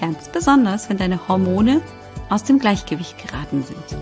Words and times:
Ganz 0.00 0.30
besonders, 0.30 0.88
wenn 0.88 0.96
deine 0.96 1.28
Hormone 1.28 1.82
aus 2.30 2.44
dem 2.44 2.58
Gleichgewicht 2.58 3.18
geraten 3.18 3.62
sind. 3.62 3.98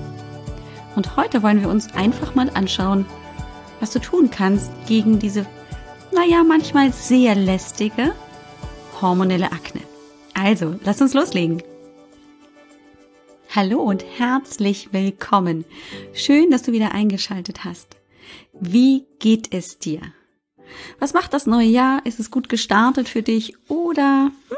Und 0.95 1.17
heute 1.17 1.43
wollen 1.43 1.61
wir 1.61 1.69
uns 1.69 1.93
einfach 1.93 2.37
mal 2.37 2.51
anschauen, 2.51 3.05
was 3.81 3.91
du 3.91 3.99
tun 3.99 4.31
kannst 4.31 4.71
gegen 4.87 5.19
diese, 5.19 5.45
naja, 6.13 6.45
manchmal 6.45 6.93
sehr 6.93 7.35
lästige 7.35 8.15
hormonelle 9.01 9.51
Akne. 9.51 9.81
Also, 10.35 10.77
lass 10.85 11.01
uns 11.01 11.15
loslegen. 11.15 11.63
Hallo 13.55 13.81
und 13.81 14.05
herzlich 14.19 14.93
willkommen. 14.93 15.65
Schön, 16.13 16.53
dass 16.53 16.63
du 16.63 16.71
wieder 16.71 16.93
eingeschaltet 16.93 17.65
hast. 17.65 17.97
Wie 18.53 19.05
geht 19.19 19.53
es 19.53 19.79
dir? 19.79 20.03
Was 21.01 21.13
macht 21.13 21.33
das 21.33 21.47
neue 21.47 21.67
Jahr? 21.67 22.07
Ist 22.07 22.21
es 22.21 22.31
gut 22.31 22.49
gestartet 22.49 23.09
für 23.09 23.23
dich 23.23 23.57
oder 23.69 24.31
hm, 24.49 24.57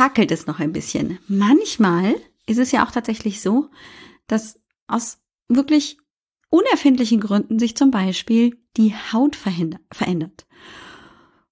hakelt 0.00 0.32
es 0.32 0.46
noch 0.46 0.58
ein 0.58 0.72
bisschen? 0.72 1.18
Manchmal 1.28 2.16
ist 2.46 2.58
es 2.58 2.72
ja 2.72 2.84
auch 2.84 2.90
tatsächlich 2.90 3.40
so, 3.40 3.68
dass 4.26 4.58
aus 4.88 5.18
wirklich 5.48 5.98
unerfindlichen 6.48 7.20
Gründen 7.20 7.58
sich 7.58 7.76
zum 7.76 7.90
Beispiel 7.90 8.58
die 8.76 8.94
Haut 9.12 9.36
verändert. 9.36 10.46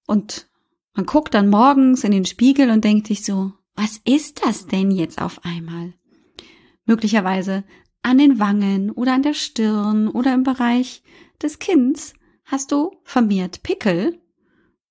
Und 0.07 0.49
man 0.93 1.05
guckt 1.05 1.33
dann 1.33 1.49
morgens 1.49 2.03
in 2.03 2.11
den 2.11 2.25
Spiegel 2.25 2.71
und 2.71 2.83
denkt 2.83 3.07
sich 3.07 3.23
so, 3.23 3.53
was 3.75 4.01
ist 4.03 4.43
das 4.43 4.65
denn 4.65 4.91
jetzt 4.91 5.21
auf 5.21 5.45
einmal? 5.45 5.93
Möglicherweise 6.85 7.63
an 8.01 8.17
den 8.17 8.39
Wangen 8.39 8.89
oder 8.91 9.13
an 9.13 9.21
der 9.23 9.35
Stirn 9.35 10.07
oder 10.07 10.33
im 10.33 10.43
Bereich 10.43 11.03
des 11.41 11.59
Kinns 11.59 12.13
hast 12.45 12.71
du 12.71 12.97
vermehrt 13.03 13.61
Pickel 13.61 14.19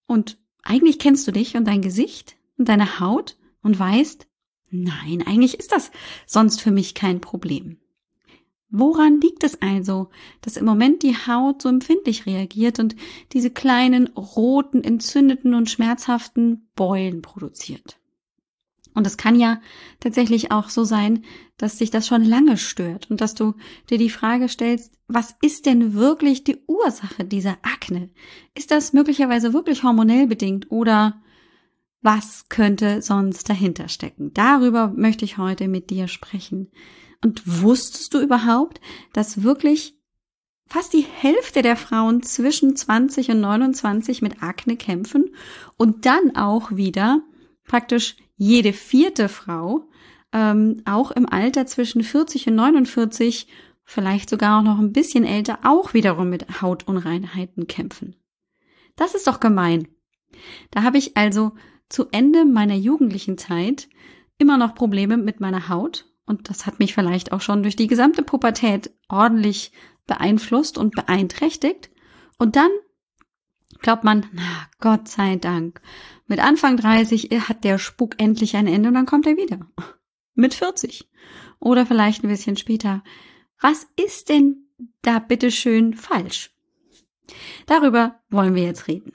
und 0.07 0.39
eigentlich 0.63 0.99
kennst 0.99 1.27
du 1.27 1.33
dich 1.33 1.57
und 1.57 1.67
dein 1.67 1.83
Gesicht 1.83 2.37
und 2.57 2.69
deine 2.69 3.01
Haut 3.01 3.38
und 3.63 3.79
weißt, 3.79 4.27
nein, 4.71 5.23
eigentlich 5.27 5.59
ist 5.59 5.73
das 5.73 5.91
sonst 6.27 6.61
für 6.61 6.71
mich 6.71 6.95
kein 6.95 7.21
Problem. 7.21 7.79
Woran 8.71 9.21
liegt 9.21 9.45
es 9.45 9.63
also, 9.63 10.11
dass 10.43 10.59
im 10.59 10.67
Moment 10.67 11.03
die 11.03 11.17
Haut 11.17 11.63
so 11.63 11.71
empfindlich 11.71 12.27
reagiert 12.27 12.79
und 12.79 12.97
diese 13.33 13.51
kleinen 13.51 14.09
roten, 14.09 14.85
entzündeten 14.85 15.55
und 15.55 15.71
schmerzhaften 15.71 16.69
Beulen 16.75 17.23
produziert? 17.23 17.99
Und 18.95 19.07
es 19.07 19.17
kann 19.17 19.39
ja 19.39 19.61
tatsächlich 20.01 20.51
auch 20.51 20.69
so 20.69 20.85
sein, 20.85 21.25
dass 21.57 21.77
dich 21.77 21.91
das 21.91 22.07
schon 22.07 22.25
lange 22.25 22.57
stört 22.57 23.11
und 23.11 23.21
dass 23.21 23.35
du 23.35 23.55
dir 23.89 23.97
die 23.97 24.11
Frage 24.11 24.49
stellst, 24.49 24.93
was 25.07 25.37
ist 25.41 25.67
denn 25.67 25.95
wirklich 25.95 26.45
die 26.45 26.59
Ursache 26.67 27.25
dieser 27.25 27.59
Akne? 27.63 28.11
Ist 28.55 28.71
das 28.71 28.93
möglicherweise 28.93 29.53
wirklich 29.53 29.83
hormonell 29.83 30.27
bedingt 30.27 30.71
oder 30.71 31.23
was 32.09 32.49
könnte 32.49 33.03
sonst 33.03 33.51
dahinter 33.51 33.89
stecken? 33.89 34.33
Darüber 34.33 34.89
möchte 34.97 35.27
ich 35.27 35.37
heute 35.37 35.69
mit 35.69 35.91
dir 35.91 36.09
sprechen. 36.09 36.71
Und 37.23 37.43
wusstest 37.45 38.15
du 38.15 38.21
überhaupt, 38.23 38.81
dass 39.13 39.43
wirklich 39.43 39.95
fast 40.67 40.95
die 40.95 41.05
Hälfte 41.05 41.61
der 41.61 41.77
Frauen 41.77 42.23
zwischen 42.23 42.75
20 42.75 43.33
und 43.33 43.43
29 43.43 44.23
mit 44.23 44.43
Akne 44.43 44.79
kämpfen 44.79 45.35
und 45.77 46.07
dann 46.07 46.35
auch 46.35 46.75
wieder 46.75 47.21
praktisch 47.65 48.17
jede 48.37 48.73
vierte 48.73 49.29
Frau, 49.29 49.87
ähm, 50.33 50.81
auch 50.87 51.11
im 51.11 51.29
Alter 51.29 51.67
zwischen 51.67 52.03
40 52.03 52.47
und 52.47 52.55
49, 52.55 53.49
vielleicht 53.85 54.31
sogar 54.31 54.61
auch 54.61 54.65
noch 54.65 54.79
ein 54.79 54.95
bisschen 54.95 55.25
älter, 55.25 55.59
auch 55.63 55.93
wiederum 55.93 56.31
mit 56.31 56.63
Hautunreinheiten 56.63 57.67
kämpfen. 57.67 58.17
Das 58.97 59.15
ist 59.15 59.27
doch 59.27 59.41
gemein. 59.41 59.89
Da 60.71 60.85
habe 60.85 60.97
ich 60.97 61.19
also 61.19 61.53
zu 61.89 62.07
Ende 62.11 62.45
meiner 62.45 62.75
jugendlichen 62.75 63.39
Zeit 63.39 63.89
immer 64.39 64.57
noch 64.57 64.75
Probleme 64.75 65.17
mit 65.17 65.41
meiner 65.41 65.69
Haut 65.69 66.09
und 66.29 66.51
das 66.51 66.67
hat 66.67 66.79
mich 66.79 66.95
vielleicht 66.95 67.33
auch 67.33 67.41
schon 67.41 67.63
durch 67.63 67.75
die 67.75 67.87
gesamte 67.87 68.23
Pubertät 68.23 68.91
ordentlich 69.09 69.73
beeinflusst 70.07 70.77
und 70.77 70.95
beeinträchtigt. 70.95 71.91
Und 72.37 72.55
dann 72.55 72.71
glaubt 73.81 74.05
man, 74.05 74.27
na, 74.33 74.69
Gott 74.79 75.09
sei 75.09 75.37
Dank, 75.37 75.81
mit 76.27 76.39
Anfang 76.39 76.77
30 76.77 77.31
hat 77.49 77.65
der 77.65 77.79
Spuk 77.79 78.21
endlich 78.21 78.57
ein 78.57 78.67
Ende 78.67 78.89
und 78.89 78.95
dann 78.95 79.07
kommt 79.07 79.27
er 79.27 79.39
wieder. 79.39 79.61
Mit 80.35 80.53
40. 80.53 81.09
Oder 81.61 81.87
vielleicht 81.87 82.23
ein 82.23 82.29
bisschen 82.29 82.59
später. 82.59 83.03
Was 83.59 83.87
ist 83.97 84.29
denn 84.29 84.69
da 85.01 85.21
bitteschön 85.21 85.95
falsch? 85.95 86.51
Darüber 87.65 88.21
wollen 88.29 88.55
wir 88.55 88.65
jetzt 88.65 88.87
reden. 88.87 89.15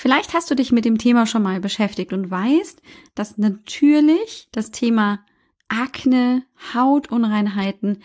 Vielleicht 0.00 0.32
hast 0.32 0.48
du 0.48 0.54
dich 0.54 0.70
mit 0.70 0.84
dem 0.84 0.96
Thema 0.96 1.26
schon 1.26 1.42
mal 1.42 1.58
beschäftigt 1.58 2.12
und 2.12 2.30
weißt, 2.30 2.80
dass 3.16 3.36
natürlich 3.36 4.46
das 4.52 4.70
Thema 4.70 5.26
Akne, 5.66 6.44
Hautunreinheiten 6.72 7.98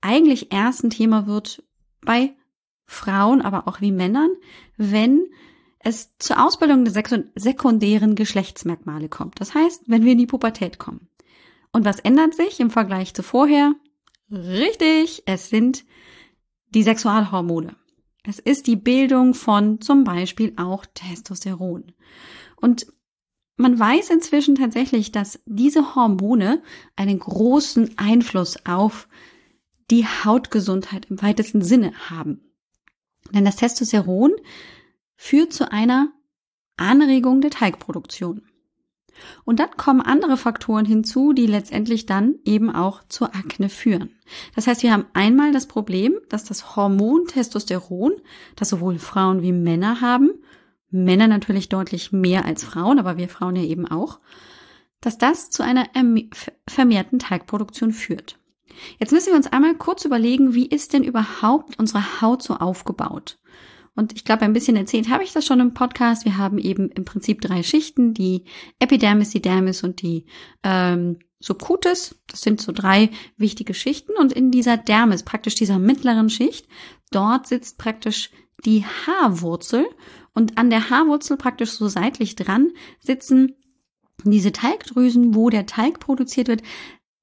eigentlich 0.00 0.54
erst 0.54 0.84
ein 0.84 0.88
Thema 0.88 1.26
wird 1.26 1.62
bei 2.00 2.34
Frauen, 2.86 3.42
aber 3.42 3.68
auch 3.68 3.82
wie 3.82 3.92
Männern, 3.92 4.30
wenn 4.78 5.26
es 5.80 6.16
zur 6.16 6.42
Ausbildung 6.42 6.86
der 6.86 7.04
sekundären 7.34 8.14
Geschlechtsmerkmale 8.14 9.10
kommt. 9.10 9.38
Das 9.38 9.54
heißt, 9.54 9.82
wenn 9.86 10.06
wir 10.06 10.12
in 10.12 10.18
die 10.18 10.26
Pubertät 10.26 10.78
kommen. 10.78 11.10
Und 11.72 11.84
was 11.84 12.00
ändert 12.00 12.34
sich 12.34 12.58
im 12.58 12.70
Vergleich 12.70 13.12
zu 13.12 13.22
vorher? 13.22 13.74
Richtig, 14.30 15.24
es 15.26 15.50
sind 15.50 15.84
die 16.70 16.84
Sexualhormone. 16.84 17.76
Es 18.26 18.38
ist 18.38 18.66
die 18.66 18.76
Bildung 18.76 19.34
von 19.34 19.80
zum 19.80 20.04
Beispiel 20.04 20.54
auch 20.56 20.86
Testosteron. 20.86 21.92
Und 22.56 22.86
man 23.56 23.78
weiß 23.78 24.10
inzwischen 24.10 24.56
tatsächlich, 24.56 25.12
dass 25.12 25.40
diese 25.46 25.94
Hormone 25.94 26.62
einen 26.96 27.18
großen 27.18 27.96
Einfluss 27.98 28.66
auf 28.66 29.08
die 29.90 30.06
Hautgesundheit 30.06 31.06
im 31.10 31.20
weitesten 31.22 31.62
Sinne 31.62 31.92
haben. 32.10 32.40
Denn 33.32 33.44
das 33.44 33.56
Testosteron 33.56 34.32
führt 35.14 35.52
zu 35.52 35.70
einer 35.70 36.10
Anregung 36.76 37.42
der 37.42 37.50
Teigproduktion. 37.50 38.42
Und 39.44 39.60
dann 39.60 39.70
kommen 39.76 40.00
andere 40.00 40.36
Faktoren 40.36 40.84
hinzu, 40.84 41.32
die 41.32 41.46
letztendlich 41.46 42.06
dann 42.06 42.36
eben 42.44 42.74
auch 42.74 43.02
zur 43.08 43.34
Akne 43.34 43.68
führen. 43.68 44.10
Das 44.54 44.66
heißt, 44.66 44.82
wir 44.82 44.92
haben 44.92 45.06
einmal 45.12 45.52
das 45.52 45.66
Problem, 45.66 46.14
dass 46.28 46.44
das 46.44 46.76
Hormon 46.76 47.26
Testosteron, 47.26 48.12
das 48.56 48.68
sowohl 48.68 48.98
Frauen 48.98 49.42
wie 49.42 49.52
Männer 49.52 50.00
haben, 50.00 50.32
Männer 50.90 51.26
natürlich 51.26 51.68
deutlich 51.68 52.12
mehr 52.12 52.44
als 52.44 52.62
Frauen, 52.62 52.98
aber 52.98 53.16
wir 53.16 53.28
Frauen 53.28 53.56
ja 53.56 53.62
eben 53.62 53.86
auch, 53.86 54.20
dass 55.00 55.18
das 55.18 55.50
zu 55.50 55.62
einer 55.62 55.86
vermehrten 56.68 57.18
Teigproduktion 57.18 57.92
führt. 57.92 58.38
Jetzt 58.98 59.12
müssen 59.12 59.30
wir 59.30 59.36
uns 59.36 59.52
einmal 59.52 59.74
kurz 59.74 60.04
überlegen, 60.04 60.54
wie 60.54 60.66
ist 60.66 60.92
denn 60.92 61.04
überhaupt 61.04 61.78
unsere 61.78 62.20
Haut 62.20 62.42
so 62.42 62.54
aufgebaut? 62.54 63.38
Und 63.96 64.12
ich 64.14 64.24
glaube, 64.24 64.42
ein 64.42 64.52
bisschen 64.52 64.76
erzählt 64.76 65.08
habe 65.08 65.22
ich 65.22 65.32
das 65.32 65.46
schon 65.46 65.60
im 65.60 65.74
Podcast. 65.74 66.24
Wir 66.24 66.36
haben 66.36 66.58
eben 66.58 66.90
im 66.90 67.04
Prinzip 67.04 67.40
drei 67.40 67.62
Schichten, 67.62 68.12
die 68.12 68.44
Epidermis, 68.80 69.30
die 69.30 69.42
Dermis 69.42 69.84
und 69.84 70.02
die 70.02 70.26
ähm, 70.64 71.18
Subcutis. 71.38 72.20
Das 72.26 72.40
sind 72.40 72.60
so 72.60 72.72
drei 72.72 73.10
wichtige 73.36 73.74
Schichten. 73.74 74.12
Und 74.18 74.32
in 74.32 74.50
dieser 74.50 74.76
Dermis, 74.76 75.22
praktisch 75.22 75.54
dieser 75.54 75.78
mittleren 75.78 76.28
Schicht, 76.28 76.66
dort 77.12 77.46
sitzt 77.46 77.78
praktisch 77.78 78.30
die 78.64 78.84
Haarwurzel. 78.84 79.86
Und 80.32 80.58
an 80.58 80.70
der 80.70 80.90
Haarwurzel 80.90 81.36
praktisch 81.36 81.70
so 81.70 81.86
seitlich 81.88 82.34
dran 82.34 82.72
sitzen 83.00 83.54
diese 84.24 84.52
Talgdrüsen, 84.52 85.34
wo 85.34 85.50
der 85.50 85.66
Talg 85.66 86.00
produziert 86.00 86.48
wird, 86.48 86.62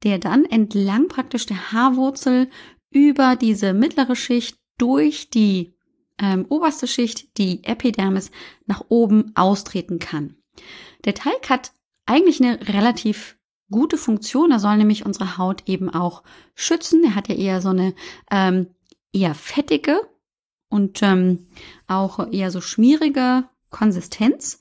der 0.03 0.19
dann 0.19 0.45
entlang 0.45 1.07
praktisch 1.07 1.45
der 1.45 1.71
Haarwurzel 1.71 2.49
über 2.89 3.35
diese 3.35 3.73
mittlere 3.73 4.15
Schicht 4.15 4.57
durch 4.77 5.29
die 5.29 5.73
ähm, 6.21 6.45
oberste 6.47 6.87
Schicht, 6.87 7.37
die 7.37 7.63
Epidermis, 7.63 8.31
nach 8.65 8.83
oben 8.89 9.31
austreten 9.35 9.99
kann. 9.99 10.35
Der 11.03 11.15
Teig 11.15 11.49
hat 11.49 11.73
eigentlich 12.05 12.41
eine 12.41 12.59
relativ 12.67 13.37
gute 13.69 13.97
Funktion. 13.97 14.51
Er 14.51 14.59
soll 14.59 14.77
nämlich 14.77 15.05
unsere 15.05 15.37
Haut 15.37 15.63
eben 15.67 15.89
auch 15.89 16.23
schützen. 16.53 17.03
Er 17.03 17.15
hat 17.15 17.29
ja 17.29 17.35
eher 17.35 17.61
so 17.61 17.69
eine 17.69 17.95
ähm, 18.29 18.67
eher 19.13 19.33
fettige 19.33 19.99
und 20.69 21.01
ähm, 21.01 21.47
auch 21.87 22.31
eher 22.31 22.51
so 22.51 22.61
schmierige 22.61 23.45
Konsistenz. 23.69 24.59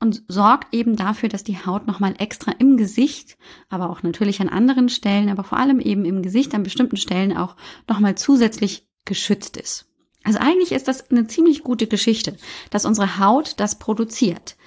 und 0.00 0.22
sorgt 0.28 0.74
eben 0.74 0.94
dafür, 0.94 1.28
dass 1.28 1.42
die 1.42 1.64
Haut 1.64 1.88
nochmal 1.88 2.14
extra 2.18 2.52
im 2.52 2.76
Gesicht, 2.76 3.36
aber 3.68 3.90
auch 3.90 4.04
natürlich 4.04 4.40
an 4.40 4.48
anderen 4.48 4.88
Stellen, 4.88 5.28
aber 5.28 5.42
vor 5.42 5.58
allem 5.58 5.80
eben 5.80 6.04
im 6.04 6.22
Gesicht 6.22 6.54
an 6.54 6.62
bestimmten 6.62 6.96
Stellen 6.96 7.36
auch 7.36 7.56
nochmal 7.88 8.16
zusätzlich 8.16 8.88
geschützt 9.04 9.56
ist. 9.56 9.87
Also 10.28 10.40
eigentlich 10.40 10.72
ist 10.72 10.86
das 10.88 11.10
eine 11.10 11.26
ziemlich 11.26 11.62
gute 11.64 11.86
Geschichte, 11.86 12.36
dass 12.68 12.84
unsere 12.84 13.18
Haut 13.18 13.54
das 13.56 13.78
produziert. 13.78 14.58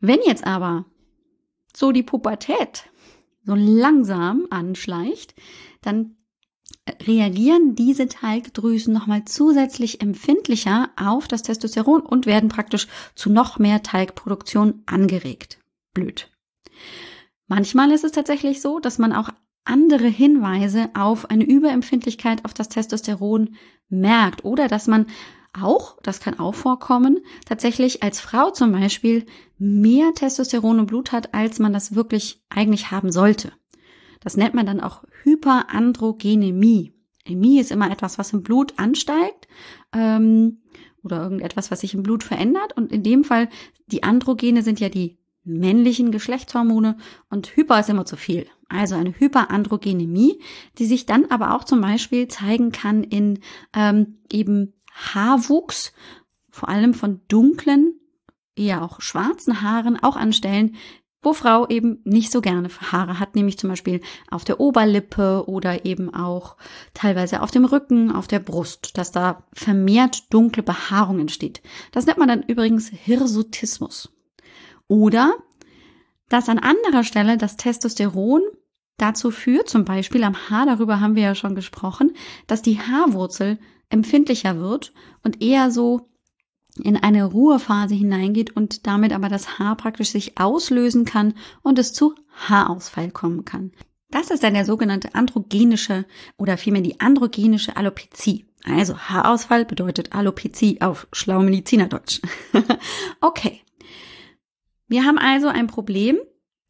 Wenn 0.00 0.18
jetzt 0.26 0.46
aber 0.46 0.84
so 1.74 1.92
die 1.92 2.02
Pubertät 2.02 2.90
so 3.42 3.54
langsam 3.54 4.46
anschleicht, 4.50 5.34
dann 5.80 6.16
reagieren 7.06 7.74
diese 7.74 8.06
Talgdrüsen 8.06 8.92
nochmal 8.92 9.24
zusätzlich 9.24 10.02
empfindlicher 10.02 10.90
auf 10.96 11.26
das 11.26 11.42
Testosteron 11.42 12.02
und 12.02 12.26
werden 12.26 12.50
praktisch 12.50 12.86
zu 13.14 13.30
noch 13.30 13.58
mehr 13.58 13.82
Talgproduktion 13.82 14.82
angeregt. 14.84 15.58
Blöd. 15.94 16.30
Manchmal 17.46 17.92
ist 17.92 18.04
es 18.04 18.12
tatsächlich 18.12 18.60
so, 18.60 18.78
dass 18.78 18.98
man 18.98 19.14
auch 19.14 19.30
andere 19.66 20.08
Hinweise 20.08 20.90
auf 20.94 21.30
eine 21.30 21.44
Überempfindlichkeit 21.44 22.44
auf 22.44 22.54
das 22.54 22.68
Testosteron 22.68 23.56
merkt 23.88 24.44
oder 24.44 24.68
dass 24.68 24.86
man 24.86 25.06
auch, 25.52 26.00
das 26.02 26.20
kann 26.20 26.38
auch 26.38 26.54
vorkommen, 26.54 27.20
tatsächlich 27.46 28.02
als 28.02 28.20
Frau 28.20 28.50
zum 28.50 28.72
Beispiel 28.72 29.26
mehr 29.58 30.12
Testosteron 30.14 30.80
im 30.80 30.86
Blut 30.86 31.12
hat, 31.12 31.34
als 31.34 31.58
man 31.58 31.72
das 31.72 31.94
wirklich 31.94 32.42
eigentlich 32.50 32.90
haben 32.90 33.10
sollte. 33.10 33.52
Das 34.20 34.36
nennt 34.36 34.54
man 34.54 34.66
dann 34.66 34.80
auch 34.80 35.04
Hyperandrogenemie. 35.22 36.92
Emie 37.24 37.60
ist 37.60 37.72
immer 37.72 37.90
etwas, 37.90 38.18
was 38.18 38.32
im 38.32 38.42
Blut 38.42 38.74
ansteigt 38.76 39.48
ähm, 39.92 40.62
oder 41.02 41.22
irgendetwas, 41.22 41.70
was 41.70 41.80
sich 41.80 41.94
im 41.94 42.02
Blut 42.02 42.22
verändert. 42.22 42.76
Und 42.76 42.92
in 42.92 43.02
dem 43.02 43.24
Fall, 43.24 43.48
die 43.86 44.02
Androgene 44.02 44.62
sind 44.62 44.80
ja 44.80 44.88
die 44.88 45.18
männlichen 45.44 46.10
Geschlechtshormone 46.10 46.98
und 47.30 47.56
Hyper 47.56 47.80
ist 47.80 47.88
immer 47.88 48.04
zu 48.04 48.16
viel. 48.16 48.46
Also 48.68 48.96
eine 48.96 49.14
Hyperandrogenemie, 49.18 50.40
die 50.78 50.86
sich 50.86 51.06
dann 51.06 51.26
aber 51.26 51.54
auch 51.54 51.64
zum 51.64 51.80
Beispiel 51.80 52.28
zeigen 52.28 52.72
kann 52.72 53.04
in 53.04 53.40
ähm, 53.74 54.18
eben 54.30 54.72
Haarwuchs, 54.92 55.92
vor 56.50 56.68
allem 56.68 56.94
von 56.94 57.20
dunklen, 57.28 58.00
eher 58.56 58.82
auch 58.82 59.00
schwarzen 59.00 59.62
Haaren, 59.62 60.02
auch 60.02 60.16
an 60.16 60.32
Stellen, 60.32 60.76
wo 61.26 61.32
Frau 61.32 61.66
eben 61.68 62.00
nicht 62.04 62.30
so 62.30 62.40
gerne 62.40 62.68
Haare 62.68 63.18
hat, 63.18 63.34
nämlich 63.34 63.58
zum 63.58 63.68
Beispiel 63.68 64.00
auf 64.30 64.44
der 64.44 64.60
Oberlippe 64.60 65.44
oder 65.48 65.84
eben 65.84 66.14
auch 66.14 66.56
teilweise 66.94 67.42
auf 67.42 67.50
dem 67.50 67.64
Rücken, 67.64 68.12
auf 68.12 68.28
der 68.28 68.38
Brust, 68.38 68.96
dass 68.96 69.10
da 69.10 69.42
vermehrt 69.52 70.32
dunkle 70.32 70.62
Behaarung 70.62 71.18
entsteht. 71.18 71.62
Das 71.90 72.06
nennt 72.06 72.18
man 72.18 72.28
dann 72.28 72.42
übrigens 72.42 72.88
Hirsutismus. 72.88 74.12
Oder 74.86 75.34
dass 76.28 76.48
an 76.48 76.60
anderer 76.60 77.02
Stelle 77.02 77.36
das 77.36 77.56
Testosteron 77.56 78.42
dazu 78.96 79.30
führt, 79.30 79.68
zum 79.68 79.84
Beispiel 79.84 80.24
am 80.24 80.48
Haar, 80.48 80.66
darüber 80.66 81.00
haben 81.00 81.16
wir 81.16 81.22
ja 81.22 81.34
schon 81.34 81.54
gesprochen, 81.54 82.12
dass 82.46 82.62
die 82.62 82.80
Haarwurzel 82.80 83.58
empfindlicher 83.88 84.58
wird 84.58 84.92
und 85.22 85.42
eher 85.42 85.70
so 85.70 86.08
in 86.82 86.96
eine 86.96 87.24
Ruhephase 87.24 87.94
hineingeht 87.94 88.54
und 88.54 88.86
damit 88.86 89.12
aber 89.12 89.28
das 89.28 89.58
Haar 89.58 89.76
praktisch 89.76 90.10
sich 90.10 90.38
auslösen 90.38 91.04
kann 91.04 91.34
und 91.62 91.78
es 91.78 91.92
zu 91.92 92.14
Haarausfall 92.32 93.10
kommen 93.10 93.44
kann. 93.44 93.72
Das 94.10 94.30
ist 94.30 94.42
dann 94.42 94.54
der 94.54 94.64
sogenannte 94.64 95.14
androgenische 95.14 96.04
oder 96.36 96.56
vielmehr 96.56 96.82
die 96.82 97.00
androgenische 97.00 97.76
Alopezie. 97.76 98.46
Also 98.64 98.98
Haarausfall 98.98 99.64
bedeutet 99.64 100.12
Alopezie 100.12 100.80
auf 100.80 101.06
schlau 101.12 101.40
Medizinerdeutsch. 101.40 102.20
okay. 103.20 103.62
Wir 104.88 105.04
haben 105.04 105.18
also 105.18 105.48
ein 105.48 105.66
Problem, 105.66 106.18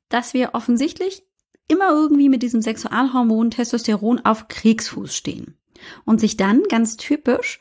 dass 0.09 0.35
wir 0.35 0.55
offensichtlich 0.55 1.26
immer 1.69 1.91
irgendwie 1.91 2.29
mit 2.29 2.43
diesem 2.43 2.63
Sexualhormon 2.63 3.51
Testosteron 3.51 4.21
auf 4.25 4.49
Kriegsfuß 4.49 5.15
stehen. 5.15 5.57
Und 6.05 6.21
sich 6.21 6.37
dann 6.37 6.63
ganz 6.65 6.97
typisch 6.97 7.61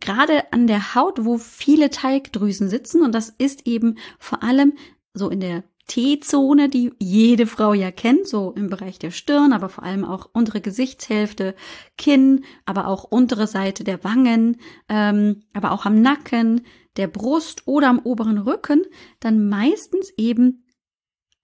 gerade 0.00 0.52
an 0.52 0.66
der 0.66 0.94
Haut, 0.94 1.24
wo 1.24 1.38
viele 1.38 1.90
Teigdrüsen 1.90 2.68
sitzen, 2.68 3.02
und 3.02 3.14
das 3.14 3.30
ist 3.30 3.66
eben 3.66 3.96
vor 4.18 4.42
allem 4.42 4.74
so 5.14 5.30
in 5.30 5.40
der 5.40 5.64
T-Zone, 5.86 6.68
die 6.68 6.92
jede 6.98 7.46
Frau 7.46 7.74
ja 7.74 7.90
kennt, 7.90 8.26
so 8.26 8.52
im 8.52 8.70
Bereich 8.70 8.98
der 8.98 9.10
Stirn, 9.10 9.52
aber 9.52 9.68
vor 9.68 9.84
allem 9.84 10.04
auch 10.04 10.28
untere 10.32 10.60
Gesichtshälfte, 10.60 11.54
Kinn, 11.98 12.44
aber 12.64 12.88
auch 12.88 13.04
untere 13.04 13.46
Seite 13.46 13.84
der 13.84 14.02
Wangen, 14.02 14.56
ähm, 14.88 15.42
aber 15.52 15.72
auch 15.72 15.84
am 15.84 16.00
Nacken, 16.00 16.62
der 16.96 17.08
Brust 17.08 17.66
oder 17.66 17.88
am 17.88 17.98
oberen 17.98 18.38
Rücken, 18.38 18.82
dann 19.20 19.48
meistens 19.48 20.10
eben 20.16 20.63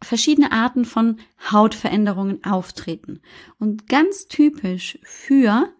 verschiedene 0.02 0.52
Arten 0.52 0.84
von 0.84 1.18
Hautveränderungen 1.50 2.44
auftreten. 2.44 3.20
Und 3.58 3.88
ganz 3.88 4.26
typisch 4.28 4.98
für 5.02 5.72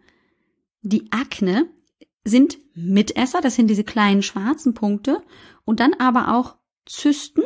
die 0.83 1.11
Akne 1.11 1.69
sind 2.25 2.59
Mitesser, 2.75 3.41
das 3.41 3.55
sind 3.55 3.69
diese 3.69 3.85
kleinen 3.85 4.23
schwarzen 4.23 4.75
Punkte 4.75 5.23
und 5.65 5.81
dann 5.81 5.95
aber 5.95 6.37
auch 6.37 6.57
Zysten 6.87 7.43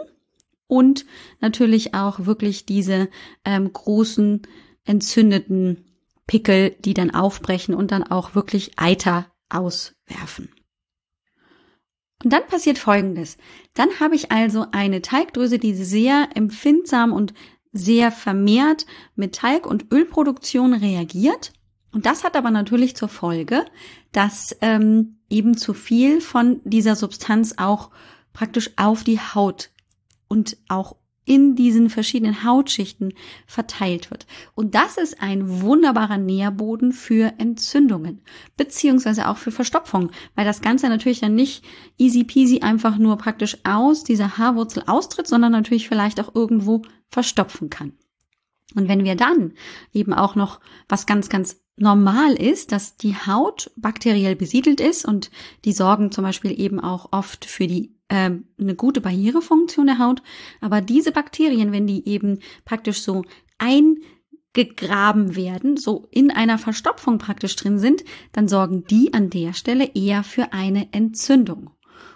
und 0.67 1.07
natürlich 1.41 1.95
auch 1.95 2.27
wirklich 2.27 2.67
diese 2.67 3.09
ähm, 3.45 3.73
großen 3.73 4.43
entzündeten 4.85 5.85
Pickel, 6.27 6.77
die 6.81 6.95
dann 6.95 7.13
aufbrechen 7.13 7.75
und 7.75 7.91
dann 7.91 8.03
auch 8.03 8.35
wirklich 8.35 8.79
Eiter 8.79 9.27
auswerfen. 9.49 10.51
Und 12.25 12.33
dann 12.33 12.47
passiert 12.49 12.79
Folgendes. 12.79 13.37
Dann 13.75 14.01
habe 14.01 14.15
ich 14.15 14.33
also 14.33 14.67
eine 14.73 15.03
Teigdrüse, 15.03 15.59
die 15.59 15.75
sehr 15.75 16.29
empfindsam 16.35 17.13
und 17.13 17.35
sehr 17.73 18.11
vermehrt 18.11 18.87
mit 19.15 19.35
Talg- 19.35 19.67
und 19.67 19.93
Ölproduktion 19.93 20.73
reagiert 20.75 21.53
und 21.95 22.07
das 22.07 22.25
hat 22.25 22.37
aber 22.37 22.51
natürlich 22.51 22.97
zur 22.97 23.09
Folge, 23.09 23.65
dass 24.11 24.55
ähm, 24.61 25.21
eben 25.31 25.57
zu 25.57 25.73
viel 25.75 26.21
von 26.21 26.61
dieser 26.65 26.97
Substanz 26.97 27.55
auch 27.57 27.91
praktisch 28.33 28.73
auf 28.77 29.05
die 29.05 29.21
Haut 29.21 29.71
und 30.27 30.57
auch 30.69 30.97
in 31.25 31.55
diesen 31.55 31.91
verschiedenen 31.91 32.45
Hautschichten 32.45 33.15
verteilt 33.47 34.11
wird. 34.11 34.27
Und 34.55 34.75
das 34.75 34.99
ist 34.99 35.23
ein 35.23 35.63
wunderbarer 35.63 36.19
Nährboden 36.19 36.93
für 36.93 37.33
Entzündungen, 37.39 38.23
beziehungsweise 38.57 39.29
auch 39.29 39.39
für 39.39 39.51
Verstopfung, 39.51 40.11
weil 40.35 40.45
das 40.45 40.61
Ganze 40.61 40.89
natürlich 40.89 41.21
dann 41.21 41.35
nicht 41.35 41.65
easy 41.99 42.25
peasy 42.25 42.61
einfach 42.61 42.99
nur 42.99 43.17
praktisch 43.17 43.59
aus 43.65 44.05
dieser 44.05 44.37
Haarwurzel 44.39 44.85
austritt, 44.87 45.27
sondern 45.27 45.53
natürlich 45.53 45.89
vielleicht 45.89 46.21
auch 46.21 46.35
irgendwo 46.35 46.83
verstopfen 47.09 47.71
kann. 47.71 47.93
Und 48.75 48.89
wenn 48.89 49.05
wir 49.05 49.15
dann 49.15 49.53
eben 49.93 50.13
auch 50.13 50.35
noch 50.35 50.61
was 50.89 51.07
ganz, 51.07 51.29
ganz 51.29 51.61
normal 51.77 52.35
ist, 52.35 52.73
dass 52.73 52.97
die 52.97 53.15
Haut 53.15 53.71
bakteriell 53.77 54.37
besiedelt 54.37 54.81
ist 54.81 55.05
und 55.05 55.31
die 55.65 55.73
sorgen 55.73 56.13
zum 56.13 56.25
Beispiel 56.25 56.59
eben 56.59 56.81
auch 56.81 57.09
oft 57.13 57.45
für 57.45 57.67
die 57.67 57.94
äh, 58.09 58.31
eine 58.59 58.75
gute 58.77 59.01
Barrierefunktion 59.01 59.87
der 59.87 59.99
Haut. 59.99 60.23
Aber 60.61 60.81
diese 60.81 61.13
Bakterien, 61.13 61.73
wenn 61.73 61.87
die 61.87 62.07
eben 62.09 62.41
praktisch 62.65 63.03
so 63.03 63.25
eingegraben 63.59 65.37
werden, 65.37 65.77
so 65.77 66.09
in 66.11 66.31
einer 66.31 66.59
Verstopfung 66.59 67.19
praktisch 67.19 67.57
drin 67.57 67.79
sind, 67.79 68.05
dann 68.33 68.49
sorgen 68.49 68.85
die 68.85 69.13
an 69.15 69.31
der 69.31 69.53
Stelle 69.53 69.91
eher 69.95 70.23
für 70.25 70.53
eine 70.53 70.93
Entzündung. 70.93 71.71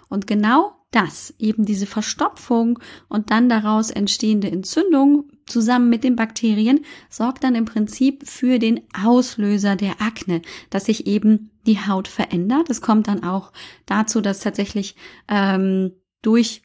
Und 0.09 0.27
genau 0.27 0.75
das, 0.91 1.35
eben 1.37 1.65
diese 1.65 1.85
Verstopfung 1.85 2.79
und 3.07 3.29
dann 3.29 3.47
daraus 3.47 3.91
entstehende 3.91 4.49
Entzündung 4.51 5.29
zusammen 5.49 5.89
mit 5.89 6.03
den 6.03 6.15
Bakterien 6.15 6.85
sorgt 7.09 7.43
dann 7.43 7.55
im 7.55 7.65
Prinzip 7.65 8.27
für 8.27 8.59
den 8.59 8.81
Auslöser 8.93 9.75
der 9.75 10.01
Akne, 10.01 10.41
dass 10.69 10.85
sich 10.85 11.07
eben 11.07 11.51
die 11.65 11.79
Haut 11.79 12.07
verändert. 12.07 12.69
Es 12.69 12.81
kommt 12.81 13.07
dann 13.07 13.23
auch 13.23 13.51
dazu, 13.85 14.21
dass 14.21 14.39
tatsächlich 14.39 14.95
ähm, 15.27 15.91
durch 16.21 16.61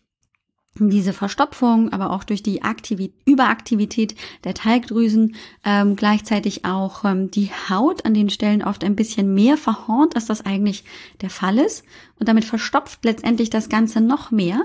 diese 0.78 1.12
Verstopfung, 1.12 1.92
aber 1.92 2.10
auch 2.10 2.24
durch 2.24 2.42
die 2.42 2.62
Aktivität, 2.62 3.14
Überaktivität 3.26 4.16
der 4.42 4.54
Talgdrüsen 4.54 5.36
ähm, 5.64 5.94
gleichzeitig 5.94 6.64
auch 6.64 7.04
ähm, 7.04 7.30
die 7.30 7.50
Haut 7.68 8.04
an 8.04 8.14
den 8.14 8.28
Stellen 8.28 8.62
oft 8.62 8.82
ein 8.82 8.96
bisschen 8.96 9.34
mehr 9.34 9.56
verhornt, 9.56 10.16
als 10.16 10.26
das 10.26 10.44
eigentlich 10.44 10.84
der 11.20 11.30
Fall 11.30 11.58
ist. 11.58 11.84
Und 12.18 12.28
damit 12.28 12.44
verstopft 12.44 13.04
letztendlich 13.04 13.50
das 13.50 13.68
Ganze 13.68 14.00
noch 14.00 14.30
mehr. 14.32 14.62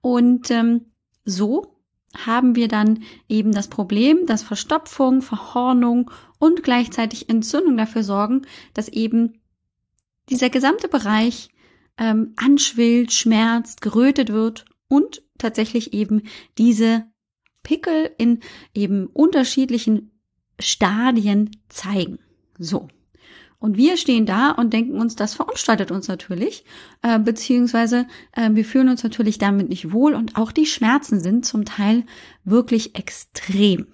Und 0.00 0.50
ähm, 0.50 0.86
so 1.24 1.77
haben 2.16 2.54
wir 2.56 2.68
dann 2.68 3.02
eben 3.28 3.52
das 3.52 3.68
Problem, 3.68 4.26
dass 4.26 4.42
Verstopfung, 4.42 5.22
Verhornung 5.22 6.10
und 6.38 6.62
gleichzeitig 6.62 7.28
Entzündung 7.28 7.76
dafür 7.76 8.02
sorgen, 8.02 8.42
dass 8.74 8.88
eben 8.88 9.40
dieser 10.28 10.50
gesamte 10.50 10.88
Bereich 10.88 11.50
ähm, 11.98 12.32
anschwillt, 12.36 13.12
schmerzt, 13.12 13.80
gerötet 13.80 14.32
wird 14.32 14.64
und 14.88 15.22
tatsächlich 15.36 15.92
eben 15.92 16.22
diese 16.56 17.06
Pickel 17.62 18.10
in 18.18 18.40
eben 18.74 19.06
unterschiedlichen 19.06 20.10
Stadien 20.58 21.50
zeigen. 21.68 22.18
So. 22.58 22.88
Und 23.60 23.76
wir 23.76 23.96
stehen 23.96 24.24
da 24.24 24.52
und 24.52 24.72
denken 24.72 25.00
uns, 25.00 25.16
das 25.16 25.34
verunstaltet 25.34 25.90
uns 25.90 26.06
natürlich, 26.06 26.64
äh, 27.02 27.18
beziehungsweise 27.18 28.06
äh, 28.32 28.50
wir 28.52 28.64
fühlen 28.64 28.88
uns 28.88 29.02
natürlich 29.02 29.38
damit 29.38 29.68
nicht 29.68 29.92
wohl 29.92 30.14
und 30.14 30.36
auch 30.36 30.52
die 30.52 30.66
Schmerzen 30.66 31.20
sind 31.20 31.44
zum 31.44 31.64
Teil 31.64 32.04
wirklich 32.44 32.94
extrem. 32.94 33.88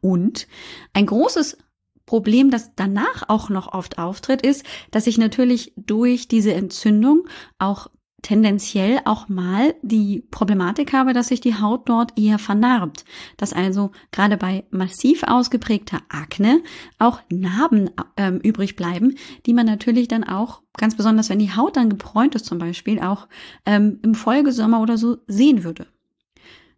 Und 0.00 0.48
ein 0.92 1.06
großes 1.06 1.58
Problem, 2.06 2.50
das 2.50 2.74
danach 2.74 3.28
auch 3.28 3.48
noch 3.48 3.72
oft 3.72 3.98
auftritt, 3.98 4.42
ist, 4.42 4.64
dass 4.90 5.06
ich 5.06 5.16
natürlich 5.16 5.72
durch 5.76 6.28
diese 6.28 6.52
Entzündung 6.52 7.28
auch 7.58 7.88
tendenziell 8.24 9.00
auch 9.04 9.28
mal 9.28 9.74
die 9.82 10.24
Problematik 10.30 10.94
habe, 10.94 11.12
dass 11.12 11.28
sich 11.28 11.42
die 11.42 11.60
Haut 11.60 11.88
dort 11.88 12.18
eher 12.18 12.38
vernarbt. 12.38 13.04
Dass 13.36 13.52
also 13.52 13.92
gerade 14.10 14.38
bei 14.38 14.64
massiv 14.70 15.22
ausgeprägter 15.24 16.00
Akne 16.08 16.62
auch 16.98 17.20
Narben 17.30 17.90
ähm, 18.16 18.40
übrig 18.40 18.76
bleiben, 18.76 19.14
die 19.46 19.52
man 19.52 19.66
natürlich 19.66 20.08
dann 20.08 20.24
auch, 20.24 20.62
ganz 20.76 20.96
besonders 20.96 21.28
wenn 21.28 21.38
die 21.38 21.54
Haut 21.54 21.76
dann 21.76 21.90
gebräunt 21.90 22.34
ist 22.34 22.46
zum 22.46 22.58
Beispiel, 22.58 22.98
auch 22.98 23.28
ähm, 23.66 24.00
im 24.02 24.14
Folgesommer 24.14 24.80
oder 24.80 24.96
so 24.96 25.18
sehen 25.26 25.62
würde. 25.62 25.86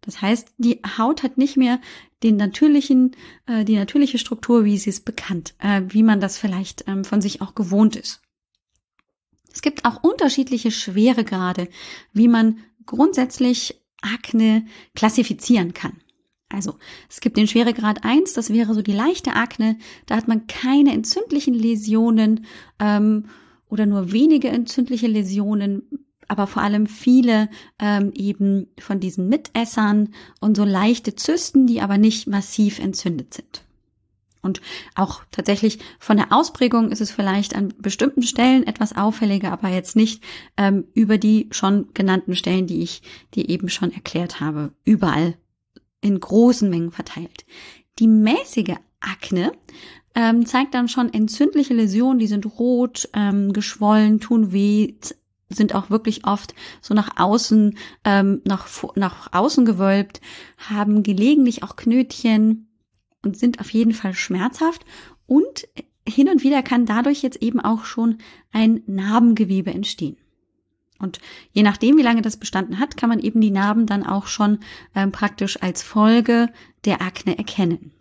Das 0.00 0.20
heißt, 0.20 0.54
die 0.58 0.80
Haut 0.98 1.22
hat 1.22 1.38
nicht 1.38 1.56
mehr 1.56 1.80
den 2.24 2.36
natürlichen, 2.36 3.12
äh, 3.46 3.64
die 3.64 3.76
natürliche 3.76 4.18
Struktur, 4.18 4.64
wie 4.64 4.78
sie 4.78 4.90
ist 4.90 5.04
bekannt, 5.04 5.54
äh, 5.60 5.82
wie 5.88 6.02
man 6.02 6.20
das 6.20 6.38
vielleicht 6.38 6.88
ähm, 6.88 7.04
von 7.04 7.20
sich 7.20 7.40
auch 7.40 7.54
gewohnt 7.54 7.94
ist. 7.94 8.20
Es 9.56 9.62
gibt 9.62 9.86
auch 9.86 10.02
unterschiedliche 10.02 10.70
Schweregrade, 10.70 11.68
wie 12.12 12.28
man 12.28 12.58
grundsätzlich 12.84 13.82
Akne 14.02 14.66
klassifizieren 14.94 15.72
kann. 15.72 15.94
Also, 16.50 16.74
es 17.08 17.22
gibt 17.22 17.38
den 17.38 17.48
Schweregrad 17.48 18.04
1, 18.04 18.34
das 18.34 18.52
wäre 18.52 18.74
so 18.74 18.82
die 18.82 18.92
leichte 18.92 19.32
Akne, 19.32 19.78
da 20.04 20.16
hat 20.16 20.28
man 20.28 20.46
keine 20.46 20.92
entzündlichen 20.92 21.54
Läsionen 21.54 22.44
ähm, 22.80 23.30
oder 23.70 23.86
nur 23.86 24.12
wenige 24.12 24.48
entzündliche 24.48 25.06
Läsionen, 25.06 25.88
aber 26.28 26.46
vor 26.46 26.60
allem 26.60 26.86
viele 26.86 27.48
ähm, 27.78 28.12
eben 28.12 28.66
von 28.78 29.00
diesen 29.00 29.30
Mitessern 29.30 30.10
und 30.38 30.58
so 30.58 30.64
leichte 30.64 31.14
Zysten, 31.14 31.66
die 31.66 31.80
aber 31.80 31.96
nicht 31.96 32.26
massiv 32.28 32.78
entzündet 32.78 33.32
sind. 33.32 33.65
Und 34.46 34.62
auch 34.94 35.22
tatsächlich 35.30 35.78
von 35.98 36.16
der 36.16 36.32
Ausprägung 36.32 36.90
ist 36.90 37.02
es 37.02 37.10
vielleicht 37.10 37.54
an 37.54 37.74
bestimmten 37.78 38.22
Stellen 38.22 38.66
etwas 38.66 38.96
auffälliger, 38.96 39.52
aber 39.52 39.68
jetzt 39.68 39.96
nicht 39.96 40.22
ähm, 40.56 40.84
über 40.94 41.18
die 41.18 41.48
schon 41.50 41.88
genannten 41.92 42.34
Stellen, 42.34 42.66
die 42.66 42.82
ich 42.82 43.02
dir 43.34 43.48
eben 43.48 43.68
schon 43.68 43.92
erklärt 43.92 44.40
habe, 44.40 44.72
überall 44.84 45.36
in 46.00 46.18
großen 46.18 46.70
Mengen 46.70 46.92
verteilt. 46.92 47.44
Die 47.98 48.08
mäßige 48.08 48.76
Akne 49.00 49.52
ähm, 50.14 50.46
zeigt 50.46 50.74
dann 50.74 50.88
schon 50.88 51.12
entzündliche 51.12 51.74
Läsionen, 51.74 52.18
die 52.18 52.26
sind 52.26 52.46
rot, 52.58 53.08
ähm, 53.12 53.52
geschwollen, 53.52 54.20
tun 54.20 54.52
weh, 54.52 54.94
sind 55.48 55.74
auch 55.74 55.90
wirklich 55.90 56.26
oft 56.26 56.54
so 56.80 56.94
nach 56.94 57.18
außen, 57.18 57.76
ähm, 58.04 58.40
nach, 58.44 58.66
nach 58.96 59.32
außen 59.32 59.64
gewölbt, 59.64 60.20
haben 60.56 61.02
gelegentlich 61.02 61.62
auch 61.62 61.76
Knötchen, 61.76 62.65
und 63.26 63.36
sind 63.36 63.60
auf 63.60 63.70
jeden 63.70 63.92
Fall 63.92 64.14
schmerzhaft 64.14 64.84
und 65.26 65.68
hin 66.08 66.28
und 66.28 66.44
wieder 66.44 66.62
kann 66.62 66.86
dadurch 66.86 67.22
jetzt 67.22 67.42
eben 67.42 67.60
auch 67.60 67.84
schon 67.84 68.18
ein 68.52 68.82
Narbengewebe 68.86 69.72
entstehen. 69.72 70.16
Und 70.98 71.18
je 71.52 71.62
nachdem, 71.62 71.98
wie 71.98 72.02
lange 72.02 72.22
das 72.22 72.38
bestanden 72.38 72.78
hat, 72.78 72.96
kann 72.96 73.10
man 73.10 73.20
eben 73.20 73.40
die 73.40 73.50
Narben 73.50 73.86
dann 73.86 74.06
auch 74.06 74.28
schon 74.28 74.60
ähm, 74.94 75.12
praktisch 75.12 75.60
als 75.62 75.82
Folge 75.82 76.48
der 76.84 77.02
Akne 77.02 77.36
erkennen. 77.36 77.92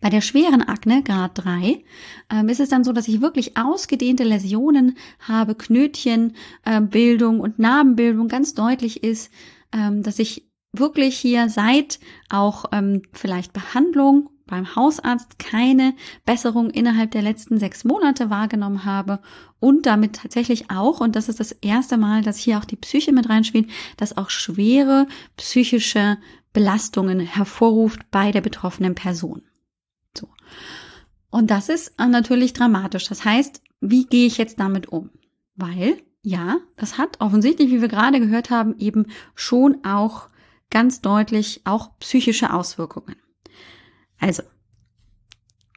Bei 0.00 0.10
der 0.10 0.20
schweren 0.20 0.62
Akne, 0.62 1.02
Grad 1.02 1.32
3, 1.34 1.82
ähm, 2.30 2.48
ist 2.48 2.60
es 2.60 2.68
dann 2.68 2.84
so, 2.84 2.92
dass 2.92 3.08
ich 3.08 3.20
wirklich 3.20 3.56
ausgedehnte 3.56 4.22
Läsionen 4.22 4.96
habe, 5.18 5.54
Knötchenbildung 5.54 7.36
ähm, 7.36 7.40
und 7.40 7.58
Narbenbildung 7.58 8.28
ganz 8.28 8.54
deutlich 8.54 9.02
ist, 9.02 9.32
ähm, 9.72 10.02
dass 10.02 10.18
ich 10.18 10.47
wirklich 10.72 11.18
hier 11.18 11.48
seit 11.48 11.98
auch 12.28 12.66
ähm, 12.72 13.02
vielleicht 13.12 13.52
Behandlung 13.52 14.30
beim 14.46 14.74
Hausarzt 14.74 15.38
keine 15.38 15.94
Besserung 16.24 16.70
innerhalb 16.70 17.10
der 17.12 17.22
letzten 17.22 17.58
sechs 17.58 17.84
Monate 17.84 18.30
wahrgenommen 18.30 18.84
habe 18.84 19.20
und 19.60 19.86
damit 19.86 20.16
tatsächlich 20.16 20.70
auch, 20.70 21.00
und 21.00 21.14
das 21.14 21.28
ist 21.28 21.38
das 21.38 21.52
erste 21.52 21.98
Mal, 21.98 22.22
dass 22.22 22.38
hier 22.38 22.58
auch 22.58 22.64
die 22.64 22.76
Psyche 22.76 23.12
mit 23.12 23.28
reinspielt, 23.28 23.68
dass 23.96 24.16
auch 24.16 24.30
schwere 24.30 25.06
psychische 25.36 26.18
Belastungen 26.52 27.20
hervorruft 27.20 28.10
bei 28.10 28.32
der 28.32 28.40
betroffenen 28.40 28.94
Person. 28.94 29.42
So. 30.16 30.28
Und 31.30 31.50
das 31.50 31.68
ist 31.68 31.98
natürlich 31.98 32.54
dramatisch. 32.54 33.06
Das 33.06 33.24
heißt, 33.24 33.62
wie 33.80 34.06
gehe 34.06 34.26
ich 34.26 34.38
jetzt 34.38 34.58
damit 34.58 34.88
um? 34.88 35.10
Weil, 35.56 35.98
ja, 36.22 36.56
das 36.76 36.96
hat 36.96 37.20
offensichtlich, 37.20 37.70
wie 37.70 37.82
wir 37.82 37.88
gerade 37.88 38.18
gehört 38.18 38.50
haben, 38.50 38.76
eben 38.78 39.06
schon 39.34 39.84
auch 39.84 40.28
ganz 40.70 41.00
deutlich 41.00 41.62
auch 41.64 41.98
psychische 41.98 42.52
Auswirkungen. 42.52 43.16
Also, 44.20 44.42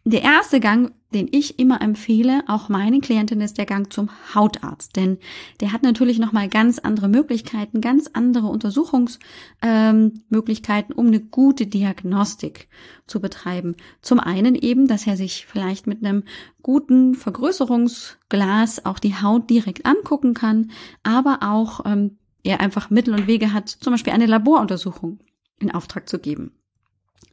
der 0.04 0.24
erste 0.24 0.60
Gang, 0.60 0.96
den 1.14 1.30
ich 1.32 1.60
immer 1.60 1.80
empfehle, 1.80 2.42
auch 2.48 2.70
meinen 2.70 3.02
Klientinnen, 3.02 3.46
ist 3.46 3.60
der 3.60 3.68
Gang 3.68 3.94
zum 3.94 4.10
Hautarzt, 4.34 4.96
denn 4.96 5.20
der 5.60 5.74
hat 5.74 5.84
natürlich 5.84 6.18
noch 6.18 6.32
mal 6.32 6.50
ganz 6.50 6.80
andere 6.80 7.08
Möglichkeiten, 7.08 7.82
ganz 7.82 8.10
andere 8.14 8.48
Untersuchungsmöglichkeiten, 8.48 10.94
ähm, 10.94 10.98
um 10.98 11.06
eine 11.06 11.20
gute 11.20 11.68
Diagnostik 11.68 12.68
zu 13.06 13.20
betreiben. 13.20 13.76
Zum 14.02 14.20
einen 14.20 14.56
eben, 14.56 14.88
dass 14.88 15.06
er 15.06 15.18
sich 15.18 15.46
vielleicht 15.46 15.86
mit 15.86 16.04
einem 16.04 16.24
guten 16.64 17.14
Vergrößerungsglas 17.14 18.86
auch 18.86 18.98
die 18.98 19.22
Haut 19.22 19.52
direkt 19.52 19.86
angucken 19.86 20.34
kann, 20.34 20.72
aber 21.04 21.42
auch 21.42 21.86
ähm, 21.86 22.18
er 22.44 22.60
einfach 22.60 22.90
Mittel 22.90 23.14
und 23.14 23.28
Wege 23.28 23.54
hat, 23.54 23.70
zum 23.70 23.94
Beispiel 23.94 24.14
eine 24.14 24.26
Laboruntersuchung 24.26 25.20
in 25.60 25.72
Auftrag 25.72 26.10
zu 26.10 26.20
geben 26.20 26.52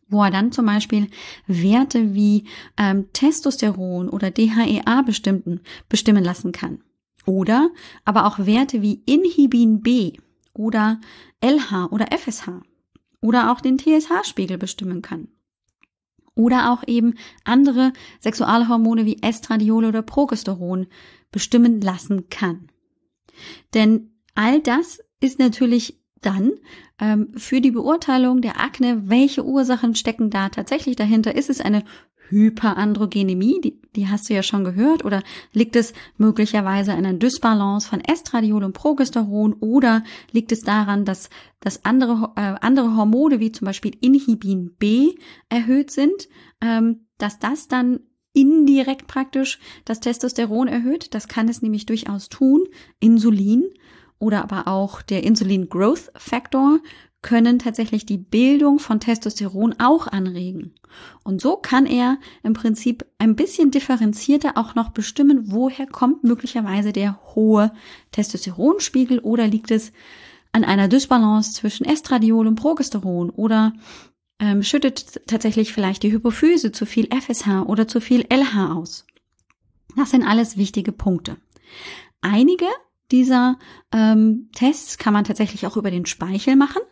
wo 0.08 0.22
er 0.22 0.30
dann 0.30 0.52
zum 0.52 0.66
Beispiel 0.66 1.08
Werte 1.46 2.14
wie 2.14 2.44
ähm, 2.76 3.12
Testosteron 3.12 4.08
oder 4.08 4.30
DHEA 4.30 5.02
bestimmten, 5.02 5.60
bestimmen 5.88 6.24
lassen 6.24 6.52
kann. 6.52 6.82
Oder 7.26 7.70
aber 8.04 8.26
auch 8.26 8.38
Werte 8.38 8.80
wie 8.80 9.02
Inhibin 9.04 9.82
B 9.82 10.14
oder 10.54 10.98
LH 11.42 11.88
oder 11.90 12.06
FSH 12.16 12.62
oder 13.20 13.52
auch 13.52 13.60
den 13.60 13.78
TSH-Spiegel 13.78 14.56
bestimmen 14.56 15.02
kann. 15.02 15.28
Oder 16.34 16.72
auch 16.72 16.86
eben 16.86 17.14
andere 17.44 17.92
Sexualhormone 18.20 19.04
wie 19.04 19.22
Estradiol 19.22 19.84
oder 19.84 20.02
Progesteron 20.02 20.86
bestimmen 21.32 21.80
lassen 21.80 22.30
kann. 22.30 22.68
Denn 23.74 24.12
all 24.38 24.60
das 24.60 25.00
ist 25.20 25.40
natürlich 25.40 26.00
dann 26.20 26.52
ähm, 27.00 27.28
für 27.36 27.60
die 27.60 27.72
Beurteilung 27.72 28.40
der 28.40 28.60
Akne, 28.60 29.02
welche 29.08 29.44
Ursachen 29.44 29.96
stecken 29.96 30.30
da 30.30 30.48
tatsächlich 30.48 30.94
dahinter? 30.94 31.34
Ist 31.34 31.50
es 31.50 31.60
eine 31.60 31.84
Hyperandrogenemie, 32.28 33.60
die, 33.60 33.80
die 33.96 34.06
hast 34.06 34.28
du 34.28 34.34
ja 34.34 34.44
schon 34.44 34.62
gehört, 34.62 35.04
oder 35.04 35.24
liegt 35.52 35.74
es 35.74 35.92
möglicherweise 36.18 36.92
an 36.92 36.98
einer 36.98 37.14
Dysbalance 37.14 37.88
von 37.88 38.00
Estradiol 38.00 38.62
und 38.62 38.74
Progesteron, 38.74 39.54
oder 39.54 40.04
liegt 40.30 40.52
es 40.52 40.60
daran, 40.60 41.04
dass, 41.04 41.30
dass 41.58 41.84
andere, 41.84 42.32
äh, 42.36 42.54
andere 42.60 42.94
Hormone 42.94 43.40
wie 43.40 43.50
zum 43.50 43.64
Beispiel 43.64 43.96
Inhibin 44.00 44.76
B 44.78 45.14
erhöht 45.48 45.90
sind, 45.90 46.28
ähm, 46.60 47.06
dass 47.16 47.40
das 47.40 47.66
dann 47.66 48.00
indirekt 48.34 49.08
praktisch 49.08 49.58
das 49.84 49.98
Testosteron 49.98 50.68
erhöht? 50.68 51.12
Das 51.14 51.26
kann 51.26 51.48
es 51.48 51.60
nämlich 51.60 51.86
durchaus 51.86 52.28
tun. 52.28 52.64
Insulin 53.00 53.64
oder 54.18 54.42
aber 54.42 54.68
auch 54.68 55.02
der 55.02 55.22
Insulin 55.24 55.68
Growth 55.68 56.10
Factor 56.16 56.80
können 57.20 57.58
tatsächlich 57.58 58.06
die 58.06 58.18
Bildung 58.18 58.78
von 58.78 59.00
Testosteron 59.00 59.74
auch 59.78 60.06
anregen. 60.06 60.74
Und 61.24 61.40
so 61.40 61.56
kann 61.56 61.86
er 61.86 62.18
im 62.42 62.54
Prinzip 62.54 63.04
ein 63.18 63.34
bisschen 63.34 63.70
differenzierter 63.70 64.56
auch 64.56 64.74
noch 64.74 64.90
bestimmen, 64.90 65.50
woher 65.52 65.86
kommt 65.86 66.22
möglicherweise 66.22 66.92
der 66.92 67.18
hohe 67.34 67.72
Testosteronspiegel 68.12 69.18
oder 69.18 69.46
liegt 69.46 69.70
es 69.70 69.92
an 70.52 70.64
einer 70.64 70.88
Dysbalance 70.88 71.52
zwischen 71.52 71.84
Estradiol 71.84 72.46
und 72.46 72.54
Progesteron 72.54 73.30
oder 73.30 73.72
ähm, 74.38 74.62
schüttet 74.62 75.26
tatsächlich 75.26 75.72
vielleicht 75.72 76.04
die 76.04 76.12
Hypophyse 76.12 76.72
zu 76.72 76.86
viel 76.86 77.08
FSH 77.12 77.64
oder 77.66 77.88
zu 77.88 78.00
viel 78.00 78.24
LH 78.32 78.72
aus. 78.74 79.04
Das 79.96 80.10
sind 80.10 80.22
alles 80.22 80.56
wichtige 80.56 80.92
Punkte. 80.92 81.36
Einige 82.20 82.66
dieser 83.10 83.58
ähm, 83.92 84.50
Tests 84.54 84.98
kann 84.98 85.12
man 85.12 85.24
tatsächlich 85.24 85.66
auch 85.66 85.76
über 85.76 85.90
den 85.90 86.06
Speichel 86.06 86.56
machen. 86.56 86.82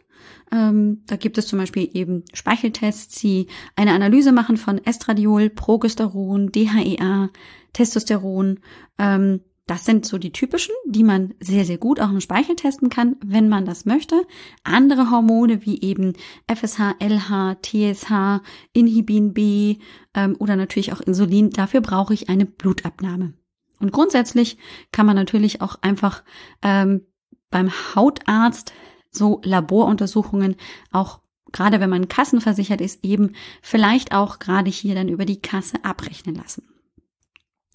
Ähm, 0.53 1.03
da 1.07 1.17
gibt 1.17 1.39
es 1.39 1.47
zum 1.47 1.59
Beispiel 1.59 1.89
eben 1.93 2.25
Speicheltests, 2.33 3.21
die 3.21 3.49
eine 3.75 3.93
Analyse 3.93 4.33
machen 4.33 4.57
von 4.57 4.79
Estradiol, 4.79 5.51
Progesteron, 5.51 6.53
DHEA, 6.53 7.31
Testosteron. 7.73 8.61
Ähm, 8.99 9.41
das 9.67 9.85
sind 9.85 10.07
so 10.07 10.17
die 10.17 10.31
typischen, 10.31 10.75
die 10.87 11.03
man 11.03 11.35
sehr, 11.41 11.65
sehr 11.65 11.79
gut 11.79 12.01
auch 12.01 12.11
im 12.11 12.21
Speichel 12.21 12.55
testen 12.55 12.89
kann, 12.89 13.17
wenn 13.25 13.49
man 13.49 13.65
das 13.65 13.85
möchte. 13.85 14.23
Andere 14.63 15.11
Hormone 15.11 15.67
wie 15.67 15.83
eben 15.83 16.13
FSH, 16.47 16.95
LH, 17.01 17.57
TSH, 17.63 18.43
Inhibin 18.73 19.35
B 19.35 19.79
ähm, 20.15 20.37
oder 20.39 20.55
natürlich 20.55 20.93
auch 20.93 21.01
Insulin, 21.01 21.51
dafür 21.51 21.81
brauche 21.81 22.15
ich 22.15 22.29
eine 22.29 22.47
Blutabnahme. 22.47 23.35
Und 23.81 23.93
grundsätzlich 23.93 24.59
kann 24.93 25.07
man 25.07 25.17
natürlich 25.17 25.61
auch 25.61 25.77
einfach 25.83 26.23
ähm, 26.63 27.07
beim 27.51 27.71
Hautarzt 27.95 28.73
so 29.11 29.41
Laboruntersuchungen 29.45 30.57
auch 30.93 31.21
gerade 31.53 31.81
wenn 31.81 31.91
man 31.91 32.09
kassenversichert 32.09 32.81
ist, 32.81 33.05
eben 33.05 33.33
vielleicht 33.63 34.13
auch 34.13 34.39
gerade 34.39 34.71
hier 34.71 34.95
dann 34.95 35.09
über 35.09 35.25
die 35.25 35.41
Kasse 35.41 35.85
abrechnen 35.85 36.35
lassen. 36.35 36.69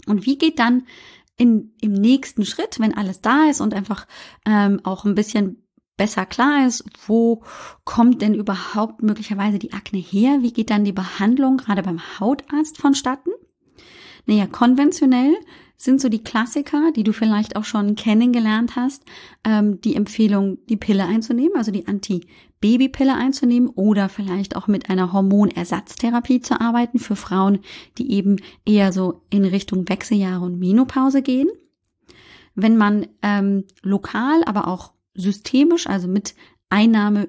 Und 0.05 0.25
wie 0.25 0.37
geht 0.37 0.59
dann 0.59 0.83
in, 1.37 1.73
im 1.81 1.93
nächsten 1.93 2.45
Schritt, 2.45 2.79
wenn 2.79 2.95
alles 2.95 3.21
da 3.21 3.49
ist 3.49 3.61
und 3.61 3.73
einfach 3.73 4.07
ähm, 4.45 4.81
auch 4.83 5.05
ein 5.05 5.15
bisschen 5.15 5.63
besser 5.97 6.25
klar 6.25 6.65
ist, 6.65 6.83
wo 7.07 7.43
kommt 7.83 8.21
denn 8.21 8.33
überhaupt 8.33 9.03
möglicherweise 9.03 9.59
die 9.59 9.73
Akne 9.73 9.99
her? 9.99 10.39
Wie 10.41 10.53
geht 10.53 10.69
dann 10.69 10.83
die 10.83 10.91
Behandlung 10.91 11.57
gerade 11.57 11.83
beim 11.83 12.01
Hautarzt 12.19 12.77
vonstatten? 12.77 13.31
Naja, 14.25 14.47
konventionell 14.47 15.35
sind 15.83 15.99
so 15.99 16.09
die 16.09 16.23
Klassiker, 16.23 16.91
die 16.95 17.03
du 17.03 17.11
vielleicht 17.11 17.55
auch 17.55 17.63
schon 17.63 17.95
kennengelernt 17.95 18.75
hast, 18.75 19.03
ähm, 19.43 19.81
die 19.81 19.95
Empfehlung, 19.95 20.59
die 20.67 20.77
Pille 20.77 21.05
einzunehmen, 21.05 21.55
also 21.55 21.71
die 21.71 21.87
Anti-Baby-Pille 21.87 23.15
einzunehmen 23.15 23.69
oder 23.69 24.07
vielleicht 24.07 24.55
auch 24.55 24.67
mit 24.67 24.89
einer 24.89 25.11
Hormonersatztherapie 25.11 26.41
zu 26.41 26.61
arbeiten 26.61 26.99
für 26.99 27.15
Frauen, 27.15 27.59
die 27.97 28.11
eben 28.11 28.37
eher 28.63 28.91
so 28.91 29.23
in 29.31 29.43
Richtung 29.43 29.89
Wechseljahre 29.89 30.45
und 30.45 30.59
Menopause 30.59 31.23
gehen. 31.23 31.49
Wenn 32.53 32.77
man 32.77 33.07
ähm, 33.23 33.63
lokal, 33.81 34.43
aber 34.45 34.67
auch 34.67 34.93
systemisch, 35.15 35.87
also 35.87 36.07
mit 36.07 36.35
Einnahme 36.69 37.27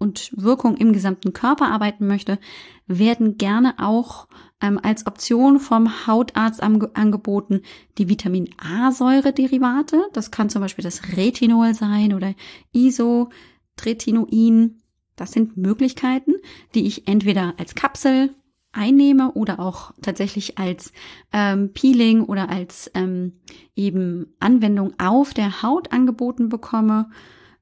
und 0.00 0.32
Wirkung 0.34 0.76
im 0.76 0.92
gesamten 0.92 1.32
Körper 1.32 1.70
arbeiten 1.70 2.08
möchte, 2.08 2.38
werden 2.86 3.36
gerne 3.36 3.74
auch 3.78 4.26
ähm, 4.60 4.80
als 4.82 5.06
Option 5.06 5.60
vom 5.60 6.06
Hautarzt 6.06 6.62
angeboten 6.62 7.60
die 7.98 8.08
Vitamin 8.08 8.48
A-Säure-Derivate. 8.58 10.06
Das 10.12 10.30
kann 10.30 10.48
zum 10.48 10.62
Beispiel 10.62 10.82
das 10.82 11.02
Retinol 11.16 11.74
sein 11.74 12.14
oder 12.14 12.34
Isotretinoin. 12.72 14.78
Das 15.16 15.32
sind 15.32 15.58
Möglichkeiten, 15.58 16.32
die 16.74 16.86
ich 16.86 17.06
entweder 17.06 17.52
als 17.58 17.74
Kapsel 17.74 18.34
einnehme 18.72 19.32
oder 19.32 19.60
auch 19.60 19.92
tatsächlich 20.00 20.56
als 20.58 20.94
ähm, 21.32 21.74
Peeling 21.74 22.22
oder 22.22 22.48
als 22.48 22.90
ähm, 22.94 23.40
eben 23.76 24.34
Anwendung 24.40 24.94
auf 24.98 25.34
der 25.34 25.62
Haut 25.62 25.92
angeboten 25.92 26.48
bekomme. 26.48 27.10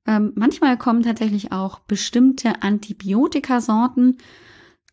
Ähm, 0.08 0.32
manchmal 0.36 0.78
kommen 0.78 1.02
tatsächlich 1.02 1.52
auch 1.52 1.80
bestimmte 1.80 2.62
Antibiotikasorten 2.62 4.16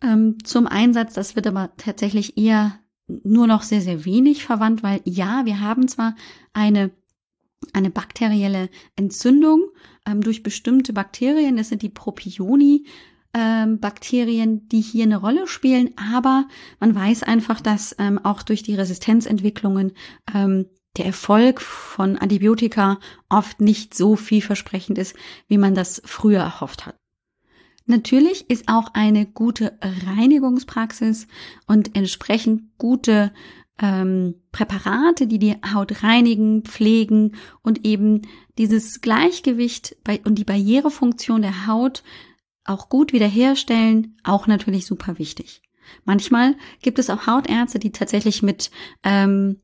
ähm, 0.04 0.38
zum 0.44 0.68
Einsatz. 0.68 1.14
Das 1.14 1.38
wird 1.38 1.48
aber 1.48 1.72
tatsächlich 1.78 2.38
eher 2.38 2.78
nur 3.08 3.48
noch 3.48 3.64
sehr, 3.64 3.80
sehr 3.80 4.04
wenig 4.04 4.44
verwandt, 4.44 4.84
weil 4.84 5.00
ja, 5.06 5.46
wir 5.46 5.62
haben 5.62 5.88
zwar 5.88 6.16
eine 6.54 6.92
eine 7.74 7.90
bakterielle 7.90 8.70
Entzündung 8.96 9.64
ähm, 10.06 10.22
durch 10.22 10.44
bestimmte 10.44 10.94
Bakterien, 10.94 11.58
das 11.58 11.70
sind 11.70 11.82
die 11.82 11.90
Propioni, 11.90 12.86
ähm, 13.34 13.80
Bakterien, 13.80 14.68
die 14.68 14.82
hier 14.82 15.06
eine 15.06 15.18
Rolle 15.18 15.48
spielen, 15.48 15.92
aber 15.98 16.48
man 16.80 16.94
weiß 16.94 17.24
einfach, 17.24 17.62
dass 17.62 17.96
ähm, 17.98 18.20
auch 18.24 18.44
durch 18.44 18.62
die 18.62 18.76
Resistenzentwicklungen 18.76 19.94
ähm, 20.34 20.68
der 20.98 21.06
Erfolg 21.06 21.62
von 21.62 22.18
Antibiotika 22.18 23.00
oft 23.30 23.62
nicht 23.62 23.94
so 23.94 24.16
vielversprechend 24.16 24.98
ist, 24.98 25.16
wie 25.48 25.58
man 25.58 25.76
das 25.76 26.02
früher 26.06 26.40
erhofft 26.40 26.86
hat. 26.86 26.96
Natürlich 27.86 28.50
ist 28.50 28.68
auch 28.68 28.90
eine 28.94 29.26
gute 29.26 29.78
Reinigungspraxis 29.82 31.28
und 31.68 31.96
entsprechend 31.96 32.78
gute 32.78 33.32
ähm, 33.80 34.36
Präparate, 34.52 35.28
die 35.28 35.38
die 35.38 35.56
Haut 35.74 36.02
reinigen, 36.02 36.64
pflegen 36.64 37.36
und 37.62 37.86
eben 37.86 38.24
dieses 38.58 39.02
Gleichgewicht 39.02 39.98
bei, 40.04 40.20
und 40.24 40.36
die 40.36 40.46
Barrierefunktion 40.46 41.42
der 41.42 41.68
Haut 41.68 42.04
auch 42.64 42.90
gut 42.90 43.14
wiederherstellen, 43.14 44.18
auch 44.24 44.48
natürlich 44.48 44.88
super 44.88 45.20
wichtig. 45.20 45.62
Manchmal 46.04 46.56
gibt 46.82 46.98
es 46.98 47.12
auch 47.12 47.28
Hautärzte, 47.28 47.78
die 47.78 47.92
tatsächlich 47.92 48.42
mit 48.42 48.72
ähm, 49.04 49.62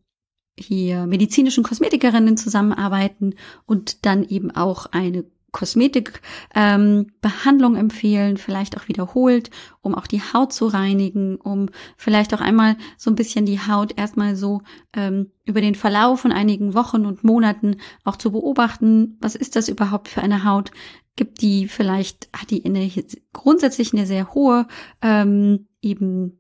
hier 0.61 1.07
medizinischen 1.07 1.63
Kosmetikerinnen 1.63 2.37
zusammenarbeiten 2.37 3.35
und 3.65 4.05
dann 4.05 4.23
eben 4.23 4.51
auch 4.51 4.85
eine 4.87 5.25
Kosmetikbehandlung 5.51 7.73
ähm, 7.73 7.79
empfehlen, 7.79 8.37
vielleicht 8.37 8.77
auch 8.77 8.87
wiederholt, 8.87 9.49
um 9.81 9.93
auch 9.95 10.07
die 10.07 10.21
Haut 10.21 10.53
zu 10.53 10.67
reinigen, 10.67 11.35
um 11.35 11.67
vielleicht 11.97 12.33
auch 12.33 12.39
einmal 12.41 12.77
so 12.97 13.11
ein 13.11 13.15
bisschen 13.15 13.45
die 13.45 13.59
Haut 13.59 13.97
erstmal 13.97 14.37
so 14.37 14.61
ähm, 14.93 15.31
über 15.45 15.61
den 15.61 15.75
Verlauf 15.75 16.21
von 16.21 16.31
einigen 16.31 16.73
Wochen 16.73 17.05
und 17.05 17.23
Monaten 17.23 17.77
auch 18.03 18.15
zu 18.15 18.31
beobachten, 18.31 19.17
was 19.19 19.35
ist 19.35 19.55
das 19.55 19.67
überhaupt 19.67 20.07
für 20.07 20.21
eine 20.21 20.43
Haut? 20.45 20.71
Gibt 21.17 21.41
die 21.41 21.67
vielleicht, 21.67 22.29
hat 22.33 22.49
die 22.51 22.63
eine, 22.63 22.89
grundsätzlich 23.33 23.93
eine 23.93 24.05
sehr 24.05 24.33
hohe 24.33 24.65
ähm, 25.01 25.67
eben 25.81 26.39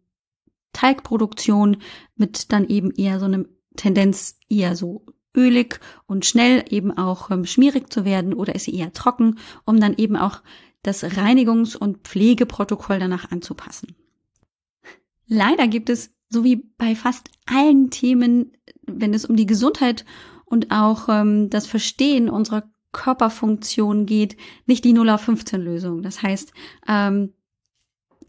Teigproduktion 0.71 1.77
mit 2.15 2.53
dann 2.53 2.65
eben 2.67 2.91
eher 2.91 3.19
so 3.19 3.25
einem 3.25 3.47
Tendenz 3.75 4.37
eher 4.49 4.75
so 4.75 5.05
ölig 5.35 5.79
und 6.07 6.25
schnell 6.25 6.65
eben 6.69 6.95
auch 6.97 7.31
ähm, 7.31 7.45
schmierig 7.45 7.91
zu 7.91 8.05
werden 8.05 8.33
oder 8.33 8.55
ist 8.55 8.65
sie 8.65 8.75
eher 8.75 8.93
trocken, 8.93 9.37
um 9.65 9.79
dann 9.79 9.95
eben 9.95 10.15
auch 10.15 10.41
das 10.83 11.03
Reinigungs- 11.03 11.77
und 11.77 11.99
Pflegeprotokoll 11.99 12.99
danach 12.99 13.31
anzupassen. 13.31 13.95
Leider 15.27 15.67
gibt 15.67 15.89
es, 15.89 16.11
so 16.29 16.43
wie 16.43 16.57
bei 16.77 16.95
fast 16.95 17.29
allen 17.45 17.89
Themen, 17.89 18.51
wenn 18.83 19.13
es 19.13 19.25
um 19.25 19.35
die 19.35 19.45
Gesundheit 19.45 20.05
und 20.45 20.71
auch 20.71 21.07
ähm, 21.07 21.49
das 21.49 21.67
Verstehen 21.67 22.29
unserer 22.29 22.69
Körperfunktion 22.91 24.05
geht, 24.05 24.35
nicht 24.65 24.83
die 24.83 24.93
0 24.93 25.09
auf 25.09 25.21
15 25.21 25.61
Lösung. 25.61 26.01
Das 26.01 26.21
heißt, 26.21 26.51
ähm, 26.87 27.33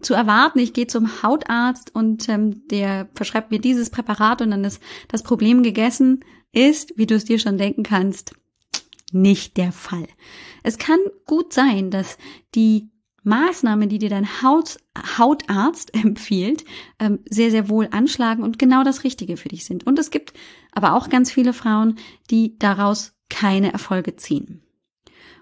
zu 0.02 0.14
erwarten, 0.14 0.58
ich 0.58 0.72
gehe 0.72 0.86
zum 0.86 1.22
Hautarzt 1.22 1.94
und 1.94 2.28
ähm, 2.28 2.66
der 2.68 3.08
verschreibt 3.14 3.50
mir 3.50 3.60
dieses 3.60 3.90
Präparat 3.90 4.42
und 4.42 4.50
dann 4.50 4.64
ist 4.64 4.82
das 5.08 5.22
Problem 5.22 5.62
gegessen, 5.62 6.24
ist, 6.52 6.94
wie 6.96 7.06
du 7.06 7.14
es 7.14 7.24
dir 7.24 7.38
schon 7.38 7.58
denken 7.58 7.82
kannst, 7.82 8.34
nicht 9.12 9.56
der 9.56 9.72
Fall. 9.72 10.06
Es 10.62 10.78
kann 10.78 10.98
gut 11.26 11.52
sein, 11.52 11.90
dass 11.90 12.18
die 12.54 12.90
Maßnahmen, 13.24 13.88
die 13.88 13.98
dir 13.98 14.10
dein 14.10 14.42
Haut, 14.42 14.78
Hautarzt 15.18 15.94
empfiehlt, 16.02 16.64
ähm, 16.98 17.20
sehr, 17.28 17.50
sehr 17.50 17.68
wohl 17.68 17.88
anschlagen 17.90 18.42
und 18.42 18.58
genau 18.58 18.84
das 18.84 19.04
Richtige 19.04 19.36
für 19.36 19.48
dich 19.48 19.64
sind. 19.64 19.86
Und 19.86 19.98
es 19.98 20.10
gibt 20.10 20.32
aber 20.72 20.94
auch 20.94 21.08
ganz 21.08 21.30
viele 21.30 21.52
Frauen, 21.52 21.96
die 22.30 22.58
daraus 22.58 23.14
keine 23.28 23.72
Erfolge 23.72 24.16
ziehen. 24.16 24.62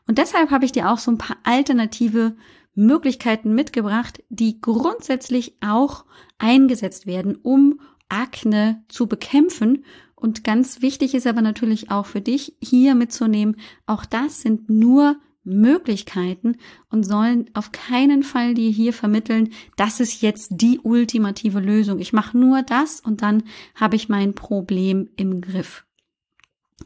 Und 0.06 0.18
deshalb 0.18 0.50
habe 0.50 0.64
ich 0.64 0.72
dir 0.72 0.90
auch 0.90 0.98
so 0.98 1.10
ein 1.10 1.18
paar 1.18 1.38
alternative 1.44 2.36
Möglichkeiten 2.74 3.54
mitgebracht, 3.54 4.22
die 4.28 4.60
grundsätzlich 4.60 5.56
auch 5.60 6.04
eingesetzt 6.38 7.06
werden, 7.06 7.36
um 7.36 7.80
Akne 8.08 8.82
zu 8.88 9.06
bekämpfen. 9.06 9.84
Und 10.14 10.44
ganz 10.44 10.82
wichtig 10.82 11.14
ist 11.14 11.26
aber 11.26 11.42
natürlich 11.42 11.90
auch 11.90 12.06
für 12.06 12.20
dich 12.20 12.56
hier 12.60 12.94
mitzunehmen, 12.94 13.56
auch 13.86 14.04
das 14.04 14.42
sind 14.42 14.68
nur 14.68 15.16
Möglichkeiten 15.42 16.56
und 16.90 17.04
sollen 17.04 17.48
auf 17.54 17.72
keinen 17.72 18.22
Fall 18.22 18.54
dir 18.54 18.70
hier 18.70 18.92
vermitteln, 18.92 19.50
das 19.76 20.00
ist 20.00 20.20
jetzt 20.20 20.50
die 20.52 20.80
ultimative 20.80 21.60
Lösung. 21.60 21.98
Ich 21.98 22.12
mache 22.12 22.36
nur 22.36 22.62
das 22.62 23.00
und 23.00 23.22
dann 23.22 23.44
habe 23.74 23.96
ich 23.96 24.08
mein 24.08 24.34
Problem 24.34 25.08
im 25.16 25.40
Griff. 25.40 25.86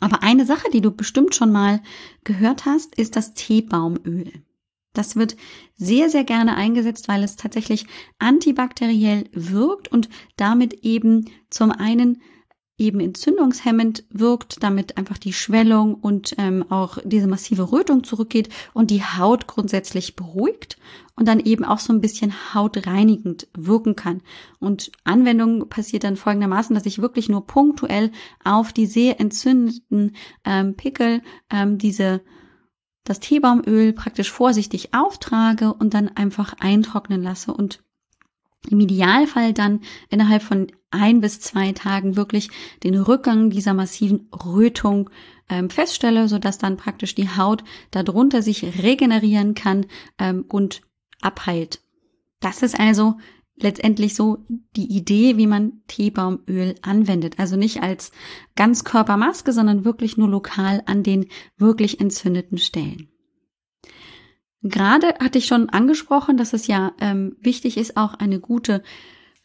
Aber 0.00 0.22
eine 0.22 0.46
Sache, 0.46 0.70
die 0.72 0.80
du 0.80 0.90
bestimmt 0.90 1.34
schon 1.34 1.52
mal 1.52 1.80
gehört 2.24 2.64
hast, 2.64 2.94
ist 2.96 3.16
das 3.16 3.34
Teebaumöl. 3.34 4.32
Das 4.94 5.16
wird 5.16 5.36
sehr, 5.76 6.08
sehr 6.08 6.24
gerne 6.24 6.56
eingesetzt, 6.56 7.08
weil 7.08 7.22
es 7.22 7.36
tatsächlich 7.36 7.86
antibakteriell 8.18 9.24
wirkt 9.32 9.88
und 9.88 10.08
damit 10.36 10.84
eben 10.84 11.30
zum 11.50 11.70
einen 11.70 12.22
eben 12.76 12.98
entzündungshemmend 12.98 14.04
wirkt, 14.10 14.62
damit 14.62 14.96
einfach 14.96 15.18
die 15.18 15.32
Schwellung 15.32 15.94
und 15.94 16.34
ähm, 16.38 16.64
auch 16.70 16.98
diese 17.04 17.28
massive 17.28 17.70
Rötung 17.70 18.02
zurückgeht 18.02 18.48
und 18.72 18.90
die 18.90 19.02
Haut 19.04 19.46
grundsätzlich 19.46 20.16
beruhigt 20.16 20.78
und 21.14 21.28
dann 21.28 21.38
eben 21.38 21.64
auch 21.64 21.78
so 21.78 21.92
ein 21.92 22.00
bisschen 22.00 22.32
hautreinigend 22.52 23.46
wirken 23.56 23.94
kann. 23.94 24.22
Und 24.58 24.90
Anwendung 25.04 25.68
passiert 25.68 26.02
dann 26.02 26.16
folgendermaßen, 26.16 26.74
dass 26.74 26.86
ich 26.86 27.00
wirklich 27.00 27.28
nur 27.28 27.46
punktuell 27.46 28.10
auf 28.42 28.72
die 28.72 28.86
sehr 28.86 29.20
entzündeten 29.20 30.16
ähm, 30.44 30.74
Pickel 30.74 31.22
ähm, 31.50 31.78
diese 31.78 32.22
das 33.04 33.20
Teebaumöl 33.20 33.92
praktisch 33.92 34.30
vorsichtig 34.30 34.94
auftrage 34.94 35.72
und 35.72 35.94
dann 35.94 36.08
einfach 36.08 36.54
eintrocknen 36.58 37.22
lasse 37.22 37.52
und 37.52 37.82
im 38.70 38.80
Idealfall 38.80 39.52
dann 39.52 39.80
innerhalb 40.08 40.42
von 40.42 40.68
ein 40.90 41.20
bis 41.20 41.40
zwei 41.40 41.72
Tagen 41.72 42.16
wirklich 42.16 42.48
den 42.82 42.94
Rückgang 42.94 43.50
dieser 43.50 43.74
massiven 43.74 44.28
Rötung 44.32 45.10
ähm, 45.50 45.68
feststelle, 45.68 46.28
sodass 46.28 46.56
dann 46.56 46.76
praktisch 46.78 47.14
die 47.14 47.28
Haut 47.28 47.62
darunter 47.90 48.40
sich 48.40 48.82
regenerieren 48.82 49.54
kann 49.54 49.86
ähm, 50.18 50.44
und 50.48 50.80
abheilt. 51.20 51.82
Das 52.40 52.62
ist 52.62 52.78
also 52.78 53.16
letztendlich 53.56 54.14
so 54.14 54.44
die 54.76 54.96
Idee, 54.96 55.36
wie 55.36 55.46
man 55.46 55.82
Teebaumöl 55.86 56.74
anwendet. 56.82 57.38
Also 57.38 57.56
nicht 57.56 57.82
als 57.82 58.10
Ganzkörpermaske, 58.56 59.52
sondern 59.52 59.84
wirklich 59.84 60.16
nur 60.16 60.28
lokal 60.28 60.82
an 60.86 61.02
den 61.02 61.26
wirklich 61.56 62.00
entzündeten 62.00 62.58
Stellen. 62.58 63.08
Gerade 64.62 65.14
hatte 65.20 65.38
ich 65.38 65.46
schon 65.46 65.68
angesprochen, 65.68 66.36
dass 66.36 66.54
es 66.54 66.66
ja 66.66 66.92
ähm, 66.98 67.36
wichtig 67.38 67.76
ist, 67.76 67.96
auch 67.96 68.14
eine 68.14 68.40
gute 68.40 68.82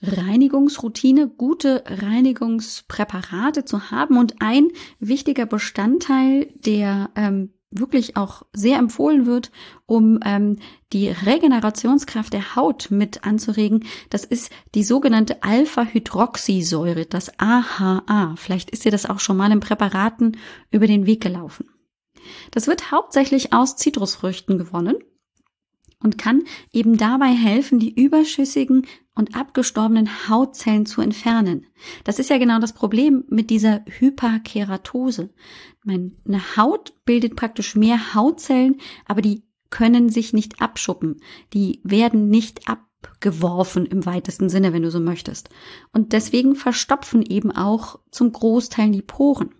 Reinigungsroutine, 0.02 1.28
gute 1.28 1.84
Reinigungspräparate 1.86 3.66
zu 3.66 3.92
haben. 3.92 4.18
Und 4.18 4.42
ein 4.42 4.70
wichtiger 5.00 5.46
Bestandteil, 5.46 6.54
der 6.56 7.10
ähm, 7.16 7.54
wirklich 7.72 8.18
auch 8.18 8.44
sehr 8.54 8.78
empfohlen 8.80 9.26
wird, 9.26 9.52
um 9.86 10.20
ähm, 10.26 10.58
die 10.92 11.10
Regenerationskraft 11.10 12.34
der 12.34 12.56
Haut 12.56 12.90
mit 12.90 13.24
anzuregen, 13.26 13.86
das 14.10 14.26
ist 14.26 14.52
die 14.76 14.84
sogenannte 14.84 15.44
Alpha-Hydroxysäure, 15.44 17.06
das 17.06 17.32
AHA. 17.40 18.36
Vielleicht 18.38 18.72
ist 18.72 18.86
dir 18.86 18.92
das 18.92 19.06
auch 19.06 19.20
schon 19.20 19.38
mal 19.38 19.52
in 19.52 19.60
Präparaten 19.60 20.38
über 20.72 20.88
den 20.88 21.06
Weg 21.06 21.22
gelaufen. 21.22 21.70
Das 22.52 22.68
wird 22.68 22.92
hauptsächlich 22.92 23.54
aus 23.54 23.76
Zitrusfrüchten 23.76 24.58
gewonnen 24.58 24.98
und 26.02 26.18
kann 26.18 26.44
eben 26.72 26.98
dabei 26.98 27.28
helfen, 27.28 27.80
die 27.80 27.94
überschüssigen 27.94 28.88
und 29.16 29.36
abgestorbenen 29.36 30.30
Hautzellen 30.30 30.86
zu 30.86 31.02
entfernen. 31.02 31.68
Das 32.06 32.20
ist 32.20 32.30
ja 32.30 32.38
genau 32.38 32.60
das 32.60 32.74
Problem 32.74 33.26
mit 33.30 33.50
dieser 33.50 33.84
Hyperkeratose. 33.86 35.30
Meine 35.84 36.56
Haut 36.56 36.94
bildet 37.06 37.36
praktisch 37.36 37.76
mehr 37.76 38.14
Hautzellen, 38.14 38.78
aber 39.06 39.22
die 39.22 39.44
können 39.70 40.10
sich 40.10 40.34
nicht 40.34 40.62
abschuppen. 40.62 41.18
Die 41.54 41.82
werden 41.84 42.30
nicht 42.30 42.70
abgeworfen 42.70 43.86
im 43.86 44.06
weitesten 44.06 44.50
Sinne, 44.50 44.74
wenn 44.74 44.84
du 44.84 44.92
so 44.92 45.00
möchtest. 45.00 45.50
Und 45.92 46.14
deswegen 46.14 46.56
verstopfen 46.56 47.22
eben 47.22 47.52
auch 47.52 48.00
zum 48.10 48.32
Großteil 48.32 48.92
die 48.92 49.02
Poren. 49.02 49.54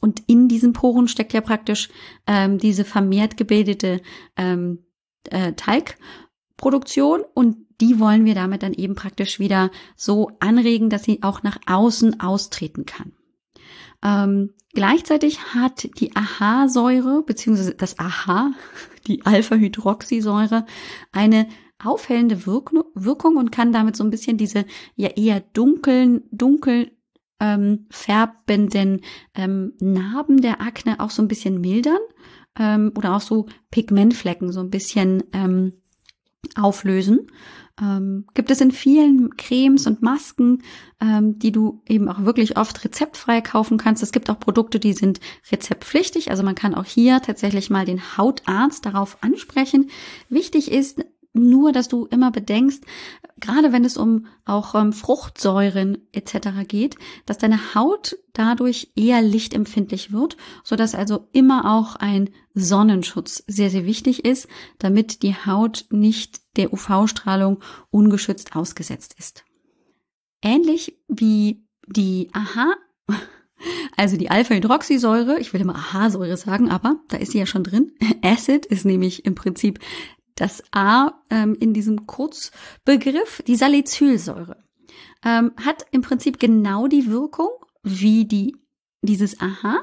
Und 0.00 0.22
in 0.26 0.48
diesen 0.48 0.72
Poren 0.72 1.08
steckt 1.08 1.32
ja 1.32 1.40
praktisch 1.40 1.88
ähm, 2.26 2.58
diese 2.58 2.84
vermehrt 2.84 3.36
gebildete 3.36 4.00
ähm, 4.36 4.84
äh, 5.30 5.52
Teigproduktion 5.54 7.22
und 7.34 7.56
die 7.80 8.00
wollen 8.00 8.24
wir 8.24 8.34
damit 8.34 8.62
dann 8.62 8.72
eben 8.72 8.94
praktisch 8.94 9.38
wieder 9.38 9.70
so 9.96 10.32
anregen, 10.40 10.90
dass 10.90 11.04
sie 11.04 11.22
auch 11.22 11.42
nach 11.42 11.58
außen 11.66 12.20
austreten 12.20 12.86
kann. 12.86 13.12
Ähm, 14.02 14.54
gleichzeitig 14.74 15.54
hat 15.54 15.88
die 16.00 16.14
AHA-Säure 16.14 17.22
beziehungsweise 17.22 17.74
das 17.74 17.98
AHA, 17.98 18.52
die 19.06 19.24
Alpha-Hydroxysäure, 19.24 20.66
eine 21.12 21.48
aufhellende 21.82 22.44
Wirkung 22.46 23.36
und 23.36 23.52
kann 23.52 23.72
damit 23.72 23.96
so 23.96 24.02
ein 24.02 24.10
bisschen 24.10 24.36
diese 24.36 24.64
ja 24.96 25.10
eher 25.10 25.40
dunkeln, 25.40 26.22
dunkel 26.32 26.90
ähm, 27.40 27.86
färbenden 27.90 29.02
ähm, 29.34 29.74
Narben 29.78 30.40
der 30.40 30.60
Akne 30.60 30.98
auch 30.98 31.10
so 31.10 31.22
ein 31.22 31.28
bisschen 31.28 31.60
mildern 31.60 32.00
ähm, 32.58 32.92
oder 32.96 33.16
auch 33.16 33.20
so 33.20 33.46
Pigmentflecken 33.70 34.52
so 34.52 34.60
ein 34.60 34.70
bisschen 34.70 35.24
ähm, 35.32 35.72
auflösen. 36.54 37.26
Ähm, 37.80 38.26
gibt 38.34 38.50
es 38.50 38.60
in 38.60 38.72
vielen 38.72 39.36
Cremes 39.36 39.86
und 39.86 40.02
Masken, 40.02 40.62
ähm, 41.00 41.38
die 41.38 41.52
du 41.52 41.82
eben 41.86 42.08
auch 42.08 42.24
wirklich 42.24 42.56
oft 42.56 42.84
rezeptfrei 42.84 43.40
kaufen 43.40 43.78
kannst. 43.78 44.02
Es 44.02 44.12
gibt 44.12 44.30
auch 44.30 44.40
Produkte, 44.40 44.80
die 44.80 44.92
sind 44.92 45.20
rezeptpflichtig. 45.52 46.30
Also 46.30 46.42
man 46.42 46.56
kann 46.56 46.74
auch 46.74 46.84
hier 46.84 47.20
tatsächlich 47.22 47.70
mal 47.70 47.84
den 47.84 48.16
Hautarzt 48.16 48.84
darauf 48.84 49.18
ansprechen. 49.22 49.90
Wichtig 50.28 50.72
ist 50.72 51.04
nur, 51.38 51.72
dass 51.72 51.88
du 51.88 52.06
immer 52.06 52.30
bedenkst, 52.30 52.84
gerade 53.40 53.72
wenn 53.72 53.84
es 53.84 53.96
um 53.96 54.26
auch 54.44 54.74
ähm, 54.74 54.92
Fruchtsäuren 54.92 55.98
etc. 56.12 56.66
geht, 56.66 56.96
dass 57.26 57.38
deine 57.38 57.74
Haut 57.74 58.16
dadurch 58.32 58.92
eher 58.94 59.22
lichtempfindlich 59.22 60.12
wird, 60.12 60.36
so 60.64 60.76
dass 60.76 60.94
also 60.94 61.28
immer 61.32 61.72
auch 61.72 61.96
ein 61.96 62.30
Sonnenschutz 62.54 63.44
sehr 63.46 63.70
sehr 63.70 63.86
wichtig 63.86 64.24
ist, 64.24 64.48
damit 64.78 65.22
die 65.22 65.34
Haut 65.34 65.86
nicht 65.90 66.40
der 66.56 66.72
UV-Strahlung 66.72 67.60
ungeschützt 67.90 68.54
ausgesetzt 68.56 69.14
ist. 69.18 69.44
Ähnlich 70.42 70.98
wie 71.08 71.64
die 71.86 72.30
Aha 72.32 72.76
also 73.96 74.16
die 74.16 74.30
Alpha-Hydroxysäure, 74.30 75.38
ich 75.38 75.52
will 75.52 75.60
immer 75.60 75.74
AHA-Säure 75.74 76.36
sagen, 76.36 76.70
aber 76.70 76.96
da 77.08 77.16
ist 77.16 77.32
sie 77.32 77.38
ja 77.38 77.46
schon 77.46 77.64
drin. 77.64 77.92
Acid 78.22 78.66
ist 78.66 78.84
nämlich 78.84 79.24
im 79.24 79.34
Prinzip 79.34 79.80
das 80.40 80.62
A 80.72 81.12
ähm, 81.30 81.56
in 81.58 81.74
diesem 81.74 82.06
Kurzbegriff, 82.06 83.42
die 83.46 83.56
Salicylsäure, 83.56 84.62
ähm, 85.24 85.52
hat 85.62 85.86
im 85.90 86.02
Prinzip 86.02 86.38
genau 86.38 86.86
die 86.86 87.10
Wirkung 87.10 87.50
wie 87.82 88.24
die 88.24 88.56
dieses 89.02 89.40
Aha, 89.40 89.80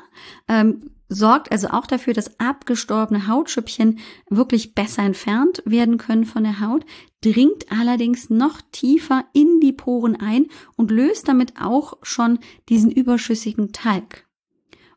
ähm, 0.47 0.91
sorgt 1.07 1.51
also 1.51 1.69
auch 1.69 1.87
dafür, 1.87 2.13
dass 2.13 2.39
abgestorbene 2.39 3.27
Hautschüppchen 3.27 3.99
wirklich 4.29 4.75
besser 4.75 5.03
entfernt 5.03 5.61
werden 5.65 5.97
können 5.97 6.25
von 6.25 6.43
der 6.43 6.59
Haut, 6.59 6.85
dringt 7.21 7.71
allerdings 7.71 8.29
noch 8.29 8.61
tiefer 8.71 9.25
in 9.33 9.59
die 9.61 9.71
Poren 9.71 10.15
ein 10.15 10.47
und 10.75 10.91
löst 10.91 11.27
damit 11.27 11.53
auch 11.61 11.97
schon 12.01 12.39
diesen 12.69 12.91
überschüssigen 12.91 13.71
Talg 13.71 14.27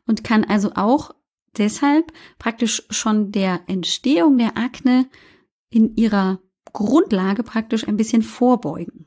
und 0.05 0.23
kann 0.23 0.43
also 0.43 0.71
auch 0.75 1.11
deshalb 1.57 2.11
praktisch 2.39 2.83
schon 2.89 3.31
der 3.31 3.61
Entstehung 3.67 4.37
der 4.37 4.57
Akne 4.57 5.07
in 5.69 5.95
ihrer 5.95 6.39
Grundlage 6.73 7.43
praktisch 7.43 7.87
ein 7.87 7.97
bisschen 7.97 8.21
vorbeugen. 8.21 9.05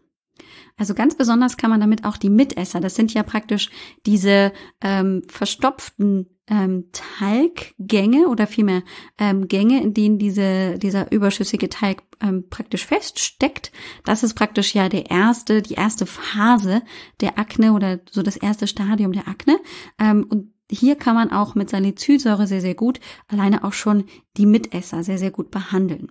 Also 0.76 0.94
ganz 0.94 1.14
besonders 1.14 1.56
kann 1.56 1.70
man 1.70 1.80
damit 1.80 2.04
auch 2.04 2.16
die 2.16 2.30
Mitesser, 2.30 2.80
das 2.80 2.94
sind 2.94 3.12
ja 3.12 3.22
praktisch 3.22 3.70
diese 4.06 4.52
ähm, 4.80 5.22
verstopften 5.28 6.32
ähm, 6.48 6.88
Talggänge 6.92 8.26
oder 8.28 8.46
vielmehr 8.46 8.82
ähm, 9.18 9.48
Gänge, 9.48 9.82
in 9.82 9.94
denen 9.94 10.18
diese, 10.18 10.78
dieser 10.78 11.12
überschüssige 11.12 11.68
Teig 11.68 12.02
ähm, 12.20 12.48
praktisch 12.48 12.86
feststeckt. 12.86 13.70
Das 14.04 14.22
ist 14.22 14.34
praktisch 14.34 14.74
ja 14.74 14.88
der 14.88 15.10
erste, 15.10 15.62
die 15.62 15.74
erste 15.74 16.06
Phase 16.06 16.82
der 17.20 17.38
Akne 17.38 17.74
oder 17.74 18.00
so 18.10 18.22
das 18.22 18.36
erste 18.36 18.66
Stadium 18.66 19.12
der 19.12 19.28
Akne. 19.28 19.58
Ähm, 19.98 20.26
und 20.28 20.52
hier 20.70 20.96
kann 20.96 21.14
man 21.14 21.30
auch 21.30 21.54
mit 21.54 21.70
Salicylsäure 21.70 22.46
sehr, 22.46 22.62
sehr 22.62 22.74
gut 22.74 22.98
alleine 23.28 23.62
auch 23.62 23.74
schon 23.74 24.04
die 24.36 24.46
Mitesser 24.46 25.04
sehr, 25.04 25.18
sehr 25.18 25.30
gut 25.30 25.50
behandeln. 25.50 26.10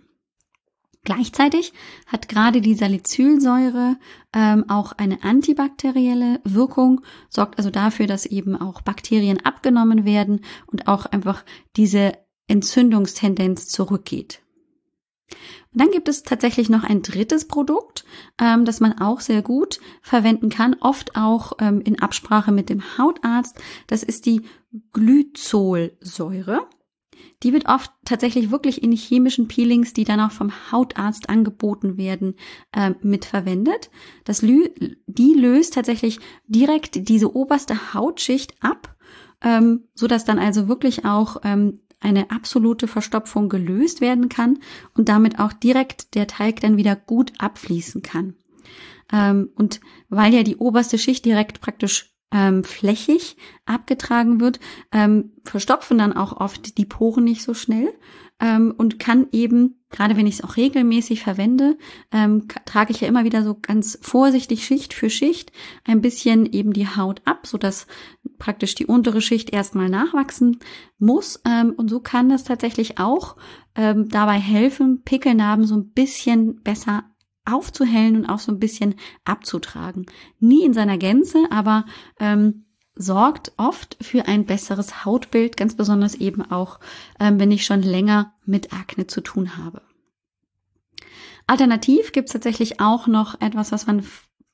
Gleichzeitig 1.04 1.74
hat 2.06 2.30
gerade 2.30 2.62
die 2.62 2.76
Salicylsäure 2.76 3.98
ähm, 4.34 4.70
auch 4.70 4.92
eine 4.92 5.24
antibakterielle 5.24 6.40
Wirkung, 6.44 7.02
sorgt 7.30 7.58
also 7.58 7.72
dafür, 7.72 8.06
dass 8.06 8.28
eben 8.28 8.56
auch 8.56 8.82
Bakterien 8.82 9.44
abgenommen 9.44 10.06
werden 10.06 10.42
und 10.68 10.88
auch 10.88 11.08
einfach 11.08 11.44
diese 11.76 12.14
Entzündungstendenz 12.48 13.68
zurückgeht. 13.68 14.42
Und 15.74 15.82
dann 15.82 15.92
gibt 15.92 16.08
es 16.08 16.24
tatsächlich 16.24 16.70
noch 16.70 16.84
ein 16.84 17.02
drittes 17.02 17.48
Produkt, 17.48 18.06
ähm, 18.40 18.66
das 18.66 18.80
man 18.80 19.00
auch 19.00 19.22
sehr 19.22 19.42
gut 19.42 19.80
verwenden 20.02 20.50
kann, 20.50 20.76
oft 20.82 21.16
auch 21.16 21.54
ähm, 21.60 21.82
in 21.82 22.02
Absprache 22.02 22.52
mit 22.52 22.70
dem 22.70 22.98
Hautarzt. 22.98 23.60
Das 23.88 24.04
ist 24.04 24.26
die 24.26 24.44
Glyzolsäure. 24.94 26.68
Die 27.44 27.54
wird 27.54 27.68
oft 27.68 27.92
tatsächlich 28.06 28.52
wirklich 28.52 28.84
in 28.84 28.92
chemischen 28.92 29.48
Peelings, 29.48 29.94
die 29.94 30.04
dann 30.04 30.20
auch 30.20 30.32
vom 30.32 30.52
Hautarzt 30.72 31.30
angeboten 31.30 31.98
werden, 31.98 32.36
äh, 32.72 32.92
mitverwendet. 33.02 33.90
Das 34.24 34.42
Lü 34.42 34.70
die 35.08 35.34
löst 35.34 35.74
tatsächlich 35.74 36.20
direkt 36.48 37.10
diese 37.10 37.36
oberste 37.36 37.94
Hautschicht 37.94 38.56
ab, 38.62 38.96
ähm, 39.42 39.86
so 39.96 40.08
dass 40.08 40.26
dann 40.26 40.40
also 40.40 40.68
wirklich 40.68 41.06
auch 41.06 41.38
ähm, 41.44 41.80
eine 42.00 42.32
absolute 42.32 42.88
Verstopfung 42.88 43.48
gelöst 43.48 44.02
werden 44.02 44.28
kann 44.28 44.60
und 44.96 45.08
damit 45.08 45.40
auch 45.40 45.54
direkt 45.54 46.16
der 46.16 46.28
Teig 46.28 46.60
dann 46.60 46.78
wieder 46.78 46.96
gut 46.96 47.34
abfließen 47.38 48.02
kann. 48.02 48.36
Ähm, 49.12 49.50
und 49.56 49.82
weil 50.10 50.34
ja 50.34 50.44
die 50.44 50.58
oberste 50.58 50.98
Schicht 50.98 51.26
direkt 51.26 51.62
praktisch 51.62 52.12
ähm, 52.32 52.64
flächig 52.64 53.38
abgetragen 53.66 54.40
wird, 54.40 54.60
ähm, 54.92 55.32
verstopfen 55.44 55.98
dann 55.98 56.14
auch 56.14 56.34
oft 56.34 56.78
die 56.78 56.86
Poren 56.86 57.24
nicht 57.24 57.44
so 57.44 57.54
schnell 57.54 57.94
ähm, 58.42 58.74
und 58.76 58.98
kann 59.00 59.28
eben, 59.32 59.80
gerade 59.92 60.18
wenn 60.18 60.26
ich 60.26 60.36
es 60.36 60.44
auch 60.44 60.58
regelmäßig 60.58 61.22
verwende, 61.22 61.78
ähm, 62.12 62.48
trage 62.66 62.92
ich 62.92 63.02
ja 63.02 63.08
immer 63.08 63.24
wieder 63.24 63.44
so 63.44 63.56
ganz 63.62 64.00
vorsichtig 64.02 64.66
Schicht 64.66 64.94
für 64.94 65.10
Schicht 65.10 65.52
ein 65.86 66.02
bisschen 66.02 66.52
eben 66.52 66.74
die 66.74 66.88
Haut 66.88 67.22
ab, 67.26 67.46
so 67.46 67.58
dass 67.58 67.86
praktisch 68.40 68.74
die 68.74 68.88
untere 68.88 69.22
Schicht 69.22 69.52
erstmal 69.52 69.90
nachwachsen 69.90 70.60
muss. 70.98 71.40
Ähm, 71.46 71.74
und 71.78 71.90
so 71.90 72.00
kann 72.00 72.30
das 72.30 72.44
tatsächlich 72.44 72.98
auch 72.98 73.36
ähm, 73.76 74.10
dabei 74.10 74.40
helfen, 74.40 75.04
Pickelnarben 75.04 75.66
so 75.66 75.76
ein 75.76 75.92
bisschen 75.92 76.62
besser 76.64 77.04
aufzuhellen 77.46 78.16
und 78.16 78.26
auch 78.26 78.40
so 78.40 78.52
ein 78.52 78.60
bisschen 78.60 78.96
abzutragen. 79.26 80.06
Nie 80.40 80.66
in 80.66 80.74
seiner 80.74 80.98
Gänze, 80.98 81.46
aber 81.50 81.86
ähm, 82.20 82.66
sorgt 82.96 83.54
oft 83.58 83.98
für 84.02 84.28
ein 84.28 84.46
besseres 84.46 85.06
Hautbild, 85.06 85.58
ganz 85.58 85.76
besonders 85.76 86.16
eben 86.16 86.42
auch, 86.52 86.80
ähm, 87.20 87.40
wenn 87.40 87.52
ich 87.52 87.66
schon 87.66 87.82
länger 87.82 88.34
mit 88.46 88.74
Akne 88.74 89.08
zu 89.08 89.22
tun 89.22 89.58
habe. 89.58 89.82
Alternativ 91.48 92.12
gibt 92.12 92.30
es 92.30 92.34
tatsächlich 92.34 92.80
auch 92.80 93.08
noch 93.08 93.40
etwas, 93.42 93.72
was 93.72 93.88
man 93.88 94.04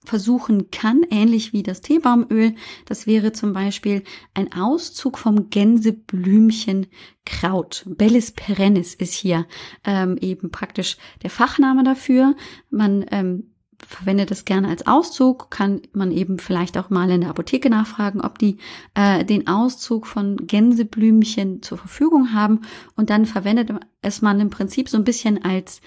versuchen 0.07 0.71
kann, 0.71 1.03
ähnlich 1.11 1.53
wie 1.53 1.61
das 1.63 1.81
Teebaumöl. 1.81 2.55
Das 2.85 3.05
wäre 3.05 3.33
zum 3.33 3.51
Beispiel 3.53 4.03
ein 4.33 4.53
Auszug 4.53 5.17
vom 5.17 5.49
Gänseblümchenkraut. 5.49 7.83
Bellis 7.85 8.31
perennis 8.31 8.93
ist 8.95 9.13
hier 9.13 9.45
ähm, 9.83 10.17
eben 10.19 10.49
praktisch 10.49 10.95
der 11.21 11.29
Fachname 11.29 11.83
dafür. 11.83 12.35
Man 12.69 13.05
ähm, 13.11 13.51
verwendet 13.85 14.31
es 14.31 14.45
gerne 14.45 14.69
als 14.69 14.87
Auszug, 14.87 15.51
kann 15.51 15.81
man 15.93 16.11
eben 16.11 16.39
vielleicht 16.39 16.77
auch 16.77 16.89
mal 16.89 17.09
in 17.11 17.21
der 17.21 17.29
Apotheke 17.29 17.69
nachfragen, 17.69 18.21
ob 18.21 18.39
die 18.39 18.57
äh, 18.95 19.23
den 19.23 19.47
Auszug 19.47 20.07
von 20.07 20.37
Gänseblümchen 20.37 21.61
zur 21.61 21.77
Verfügung 21.77 22.33
haben 22.33 22.61
und 22.95 23.09
dann 23.09 23.25
verwendet 23.25 23.71
es 24.01 24.21
man 24.21 24.39
im 24.39 24.49
Prinzip 24.49 24.89
so 24.89 24.97
ein 24.97 25.03
bisschen 25.03 25.43
als 25.43 25.81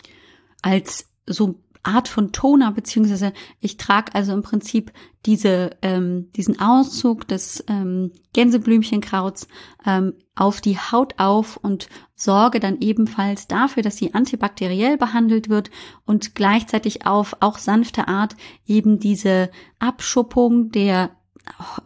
als 0.63 1.09
so 1.27 1.61
Art 1.83 2.09
von 2.09 2.33
Toner, 2.33 2.73
beziehungsweise 2.73 3.33
ich 3.61 3.77
trage 3.77 4.15
also 4.15 4.33
im 4.33 4.43
Prinzip 4.43 4.93
diese, 5.27 5.77
ähm, 5.83 6.31
diesen 6.37 6.61
Auszug 6.61 7.27
des 7.29 7.65
ähm, 7.69 8.13
Gänseblümchenkrauts 8.33 9.49
ähm, 9.87 10.15
auf 10.35 10.61
die 10.61 10.79
Haut 10.79 11.15
auf 11.19 11.57
und 11.57 11.89
sorge 12.15 12.61
dann 12.61 12.81
ebenfalls 12.81 13.47
dafür, 13.47 13.83
dass 13.83 13.97
sie 13.97 14.15
antibakteriell 14.15 14.97
behandelt 14.99 15.49
wird 15.49 15.71
und 16.05 16.35
gleichzeitig 16.35 17.07
auf 17.07 17.37
auch 17.41 17.59
sanfte 17.59 18.09
Art 18.09 18.37
eben 18.67 18.99
diese 18.99 19.51
Abschuppung 19.79 20.71
der 20.71 21.11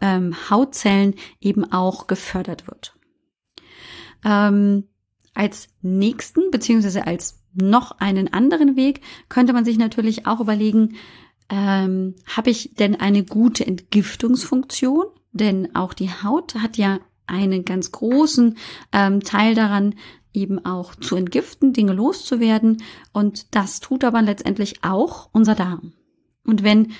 ähm, 0.01 0.35
Hautzellen 0.49 1.15
eben 1.39 1.71
auch 1.71 2.07
gefördert 2.07 2.67
wird. 2.67 2.95
Ähm, 4.23 4.85
als 5.33 5.67
nächsten, 5.81 6.49
beziehungsweise 6.51 7.05
als 7.05 7.44
noch 7.55 7.99
einen 7.99 8.31
anderen 8.31 8.75
Weg 8.75 9.01
könnte 9.29 9.53
man 9.53 9.65
sich 9.65 9.77
natürlich 9.77 10.27
auch 10.27 10.39
überlegen, 10.39 10.95
ähm, 11.49 12.15
habe 12.25 12.49
ich 12.49 12.73
denn 12.75 12.99
eine 12.99 13.23
gute 13.23 13.65
Entgiftungsfunktion? 13.65 15.05
Denn 15.31 15.75
auch 15.75 15.93
die 15.93 16.09
Haut 16.09 16.55
hat 16.55 16.77
ja 16.77 16.99
einen 17.27 17.65
ganz 17.65 17.91
großen 17.91 18.57
ähm, 18.91 19.21
Teil 19.21 19.55
daran, 19.55 19.95
eben 20.33 20.65
auch 20.65 20.95
zu 20.95 21.15
entgiften, 21.15 21.73
Dinge 21.73 21.93
loszuwerden. 21.93 22.83
Und 23.13 23.55
das 23.55 23.79
tut 23.79 24.03
aber 24.03 24.21
letztendlich 24.21 24.83
auch 24.83 25.29
unser 25.31 25.55
Darm. 25.55 25.93
Und 26.45 26.63
wenn 26.63 26.93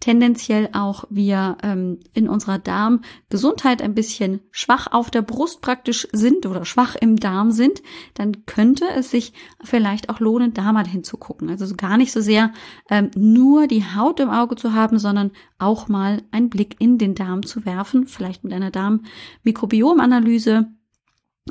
tendenziell 0.00 0.70
auch 0.72 1.04
wir 1.10 1.58
ähm, 1.62 2.00
in 2.14 2.28
unserer 2.28 2.58
Darmgesundheit 2.58 3.82
ein 3.82 3.94
bisschen 3.94 4.40
schwach 4.50 4.86
auf 4.90 5.10
der 5.10 5.22
Brust 5.22 5.60
praktisch 5.60 6.08
sind 6.12 6.46
oder 6.46 6.64
schwach 6.64 6.96
im 6.96 7.16
Darm 7.16 7.52
sind, 7.52 7.82
dann 8.14 8.46
könnte 8.46 8.86
es 8.96 9.10
sich 9.10 9.34
vielleicht 9.62 10.08
auch 10.08 10.18
lohnen, 10.18 10.54
da 10.54 10.72
mal 10.72 10.86
hinzugucken. 10.86 11.50
Also 11.50 11.74
gar 11.76 11.98
nicht 11.98 12.12
so 12.12 12.20
sehr 12.20 12.52
ähm, 12.88 13.10
nur 13.14 13.66
die 13.66 13.84
Haut 13.84 14.20
im 14.20 14.30
Auge 14.30 14.56
zu 14.56 14.72
haben, 14.72 14.98
sondern 14.98 15.32
auch 15.58 15.88
mal 15.88 16.22
einen 16.30 16.48
Blick 16.48 16.76
in 16.80 16.96
den 16.96 17.14
Darm 17.14 17.44
zu 17.44 17.66
werfen, 17.66 18.06
vielleicht 18.06 18.42
mit 18.42 18.54
einer 18.54 18.70
Darmmikrobiomanalyse 18.70 20.66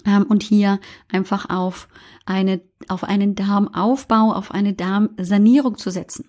ähm, 0.05 0.25
und 0.27 0.41
hier 0.41 0.79
einfach 1.07 1.49
auf 1.49 1.88
eine 2.25 2.62
auf 2.88 3.03
einen 3.03 3.35
Darmaufbau, 3.35 4.33
auf 4.33 4.51
eine 4.51 4.73
Darmsanierung 4.73 5.77
zu 5.77 5.91
setzen. 5.91 6.25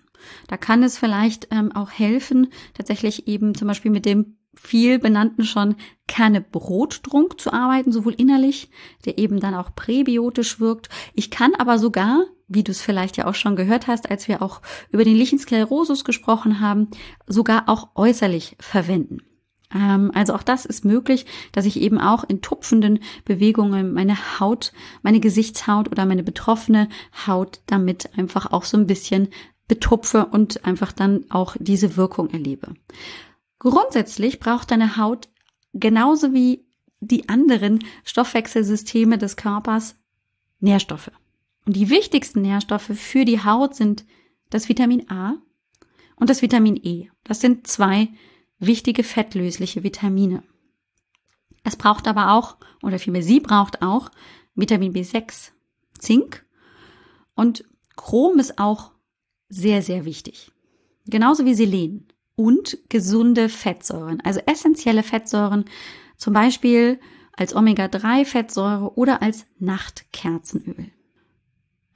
Da 0.47 0.57
kann 0.57 0.83
es 0.83 0.97
vielleicht 0.97 1.47
ähm, 1.51 1.71
auch 1.71 1.91
helfen, 1.91 2.47
tatsächlich 2.73 3.27
eben 3.27 3.55
zum 3.55 3.67
Beispiel 3.67 3.91
mit 3.91 4.05
dem 4.05 4.37
viel 4.53 4.99
benannten 4.99 5.43
schon 5.43 5.75
Kerne-Brottrunk 6.07 7.39
zu 7.39 7.53
arbeiten, 7.53 7.91
sowohl 7.91 8.13
innerlich, 8.13 8.69
der 9.05 9.17
eben 9.17 9.39
dann 9.39 9.55
auch 9.55 9.75
präbiotisch 9.75 10.59
wirkt. 10.59 10.89
Ich 11.13 11.31
kann 11.31 11.55
aber 11.55 11.79
sogar, 11.79 12.25
wie 12.47 12.63
du 12.63 12.71
es 12.71 12.81
vielleicht 12.81 13.17
ja 13.17 13.27
auch 13.27 13.35
schon 13.35 13.55
gehört 13.55 13.87
hast, 13.87 14.09
als 14.11 14.27
wir 14.27 14.41
auch 14.41 14.61
über 14.91 15.05
den 15.05 15.15
Lichensklerosus 15.15 16.03
gesprochen 16.03 16.59
haben, 16.59 16.89
sogar 17.27 17.69
auch 17.69 17.89
äußerlich 17.95 18.57
verwenden. 18.59 19.19
Ähm, 19.73 20.11
also 20.13 20.33
auch 20.33 20.43
das 20.43 20.65
ist 20.65 20.85
möglich, 20.85 21.25
dass 21.53 21.65
ich 21.65 21.79
eben 21.79 21.99
auch 21.99 22.23
in 22.23 22.41
tupfenden 22.41 22.99
Bewegungen 23.25 23.93
meine 23.93 24.39
Haut, 24.39 24.73
meine 25.01 25.19
Gesichtshaut 25.19 25.89
oder 25.89 26.05
meine 26.05 26.23
betroffene 26.23 26.89
Haut 27.25 27.61
damit 27.67 28.17
einfach 28.17 28.51
auch 28.51 28.63
so 28.63 28.77
ein 28.77 28.87
bisschen 28.87 29.29
betupfe 29.71 30.25
und 30.25 30.65
einfach 30.65 30.91
dann 30.91 31.31
auch 31.31 31.55
diese 31.57 31.95
Wirkung 31.95 32.29
erlebe. 32.31 32.73
Grundsätzlich 33.57 34.37
braucht 34.37 34.69
deine 34.69 34.97
Haut 34.97 35.29
genauso 35.73 36.33
wie 36.33 36.65
die 36.99 37.29
anderen 37.29 37.79
Stoffwechselsysteme 38.03 39.17
des 39.17 39.37
Körpers 39.37 39.95
Nährstoffe. 40.59 41.09
Und 41.65 41.77
die 41.77 41.89
wichtigsten 41.89 42.41
Nährstoffe 42.41 42.91
für 42.97 43.23
die 43.23 43.45
Haut 43.45 43.73
sind 43.73 44.03
das 44.49 44.67
Vitamin 44.67 45.09
A 45.09 45.37
und 46.17 46.29
das 46.29 46.41
Vitamin 46.41 46.75
E. 46.75 47.07
Das 47.23 47.39
sind 47.39 47.65
zwei 47.65 48.09
wichtige 48.59 49.05
fettlösliche 49.05 49.83
Vitamine. 49.83 50.43
Es 51.63 51.77
braucht 51.77 52.09
aber 52.09 52.33
auch, 52.33 52.57
oder 52.83 52.99
vielmehr 52.99 53.23
sie 53.23 53.39
braucht 53.39 53.81
auch 53.81 54.11
Vitamin 54.53 54.91
B6, 54.91 55.51
Zink 55.97 56.45
und 57.35 57.63
Chrom 57.95 58.37
ist 58.37 58.59
auch 58.59 58.91
sehr, 59.51 59.81
sehr 59.81 60.05
wichtig. 60.05 60.51
Genauso 61.05 61.45
wie 61.45 61.53
Selen 61.53 62.07
und 62.35 62.77
gesunde 62.89 63.49
Fettsäuren, 63.49 64.21
also 64.21 64.39
essentielle 64.45 65.03
Fettsäuren, 65.03 65.65
zum 66.17 66.33
Beispiel 66.33 66.99
als 67.33 67.55
Omega-3-Fettsäure 67.55 68.97
oder 68.97 69.21
als 69.21 69.45
Nachtkerzenöl. 69.59 70.91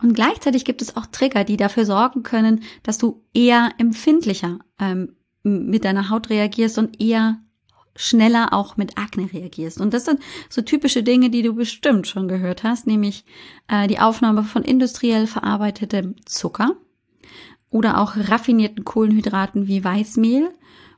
Und 0.02 0.14
gleichzeitig 0.14 0.66
gibt 0.66 0.82
es 0.82 0.98
auch 0.98 1.06
Trigger, 1.06 1.46
die 1.46 1.58
dafür 1.58 1.86
sorgen 1.86 2.24
können, 2.24 2.64
dass 2.84 2.98
du 2.98 3.24
eher 3.34 3.72
empfindlicher 3.78 4.60
ähm, 4.80 5.16
mit 5.44 5.86
deiner 5.86 6.10
Haut 6.10 6.30
reagierst 6.30 6.78
und 6.78 7.02
eher 7.02 7.40
schneller 7.96 8.52
auch 8.52 8.76
mit 8.76 8.98
Akne 8.98 9.32
reagierst. 9.32 9.80
Und 9.80 9.94
das 9.94 10.04
sind 10.04 10.20
so 10.50 10.62
typische 10.62 11.04
Dinge, 11.04 11.30
die 11.30 11.44
du 11.44 11.54
bestimmt 11.54 12.08
schon 12.08 12.28
gehört 12.28 12.64
hast, 12.64 12.88
nämlich 12.88 13.24
äh, 13.70 13.88
die 13.88 14.00
Aufnahme 14.00 14.44
von 14.44 14.64
industriell 14.64 15.28
verarbeitetem 15.28 16.16
Zucker, 16.26 16.76
oder 17.76 18.00
auch 18.00 18.16
raffinierten 18.16 18.86
Kohlenhydraten 18.86 19.68
wie 19.68 19.84
Weißmehl. 19.84 20.50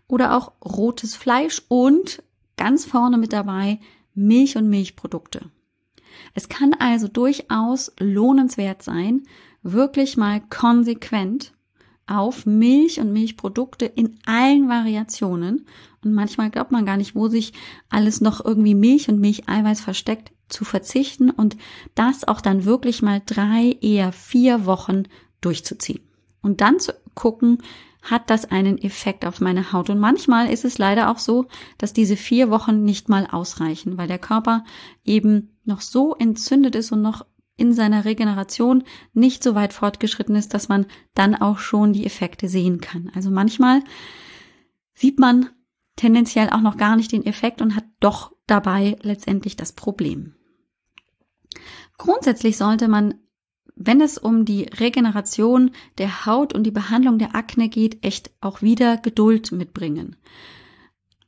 Oder 0.07 0.37
auch 0.37 0.51
rotes 0.63 1.15
Fleisch 1.15 1.63
und 1.69 2.21
ganz 2.55 2.85
vorne 2.85 3.17
mit 3.17 3.33
dabei 3.33 3.79
Milch 4.13 4.57
und 4.57 4.69
Milchprodukte. 4.69 5.49
Es 6.35 6.49
kann 6.49 6.75
also 6.77 7.07
durchaus 7.07 7.91
lohnenswert 7.99 8.83
sein, 8.83 9.23
wirklich 9.63 10.17
mal 10.17 10.39
konsequent 10.51 11.51
auf 12.05 12.45
Milch 12.45 12.99
und 12.99 13.11
Milchprodukte 13.11 13.85
in 13.85 14.19
allen 14.27 14.69
Variationen. 14.69 15.65
Und 16.05 16.13
manchmal 16.13 16.51
glaubt 16.51 16.71
man 16.71 16.85
gar 16.85 16.97
nicht, 16.97 17.15
wo 17.15 17.27
sich 17.27 17.53
alles 17.89 18.21
noch 18.21 18.45
irgendwie 18.45 18.75
Milch 18.75 19.09
und 19.09 19.19
Milcheiweiß 19.19 19.81
versteckt, 19.81 20.31
zu 20.47 20.63
verzichten 20.63 21.31
und 21.31 21.57
das 21.95 22.27
auch 22.27 22.39
dann 22.39 22.65
wirklich 22.65 23.01
mal 23.01 23.19
drei, 23.25 23.75
eher 23.81 24.11
vier 24.11 24.67
Wochen 24.67 25.03
durchzuziehen 25.41 26.06
und 26.41 26.61
dann 26.61 26.79
zu 26.79 26.93
gucken, 27.15 27.59
hat 28.01 28.29
das 28.29 28.45
einen 28.45 28.77
Effekt 28.77 29.25
auf 29.25 29.41
meine 29.41 29.73
Haut. 29.73 29.89
Und 29.89 29.99
manchmal 29.99 30.49
ist 30.49 30.65
es 30.65 30.77
leider 30.77 31.11
auch 31.11 31.19
so, 31.19 31.47
dass 31.77 31.93
diese 31.93 32.15
vier 32.15 32.49
Wochen 32.49 32.83
nicht 32.83 33.09
mal 33.09 33.27
ausreichen, 33.29 33.97
weil 33.97 34.07
der 34.07 34.19
Körper 34.19 34.63
eben 35.03 35.57
noch 35.65 35.81
so 35.81 36.15
entzündet 36.15 36.75
ist 36.75 36.91
und 36.91 37.01
noch 37.01 37.25
in 37.57 37.73
seiner 37.73 38.05
Regeneration 38.05 38.83
nicht 39.13 39.43
so 39.43 39.55
weit 39.55 39.73
fortgeschritten 39.73 40.35
ist, 40.35 40.53
dass 40.53 40.69
man 40.69 40.85
dann 41.15 41.35
auch 41.35 41.57
schon 41.57 41.91
die 41.91 42.05
Effekte 42.05 42.47
sehen 42.47 42.79
kann. 42.79 43.11
Also 43.15 43.31
manchmal 43.31 43.81
sieht 44.93 45.19
man 45.19 45.49
tendenziell 45.95 46.49
auch 46.51 46.61
noch 46.61 46.77
gar 46.77 46.95
nicht 46.95 47.11
den 47.11 47.25
Effekt 47.25 47.61
und 47.61 47.75
hat 47.75 47.85
doch 47.99 48.31
dabei 48.45 48.95
letztendlich 49.01 49.55
das 49.55 49.73
Problem. 49.73 50.35
Grundsätzlich 51.97 52.57
sollte 52.57 52.87
man 52.87 53.15
wenn 53.77 54.01
es 54.01 54.17
um 54.17 54.45
die 54.45 54.63
Regeneration 54.63 55.71
der 55.97 56.25
Haut 56.25 56.53
und 56.53 56.63
die 56.63 56.71
Behandlung 56.71 57.19
der 57.19 57.35
Akne 57.35 57.69
geht, 57.69 58.03
echt 58.03 58.31
auch 58.41 58.61
wieder 58.61 58.97
Geduld 58.97 59.51
mitbringen. 59.51 60.15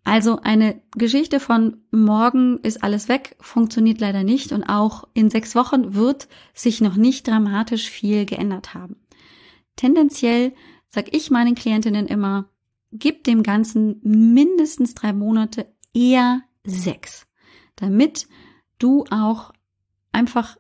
Also 0.04 0.40
eine 0.42 0.82
Geschichte 0.98 1.40
von 1.40 1.78
morgen 1.92 2.60
ist 2.64 2.84
alles 2.84 3.10
weg 3.10 3.36
funktioniert 3.40 4.00
leider 4.00 4.24
nicht 4.24 4.52
und 4.52 4.64
auch 4.64 5.08
in 5.14 5.30
sechs 5.30 5.54
Wochen 5.56 5.94
wird 5.94 6.28
sich 6.54 6.82
noch 6.82 6.96
nicht 6.96 7.28
dramatisch 7.28 7.90
viel 7.90 8.26
geändert 8.26 8.74
haben. 8.74 8.96
Tendenziell 9.76 10.54
sag 10.90 11.16
ich 11.16 11.30
meinen 11.30 11.54
Klientinnen 11.54 12.08
immer, 12.08 12.50
gib 12.92 13.24
dem 13.24 13.44
Ganzen 13.44 14.00
mindestens 14.04 14.96
drei 14.96 15.14
Monate, 15.14 15.68
eher 15.94 16.42
sechs, 16.64 17.28
damit 17.76 18.28
du 18.80 19.04
auch 19.12 19.54
einfach 20.12 20.58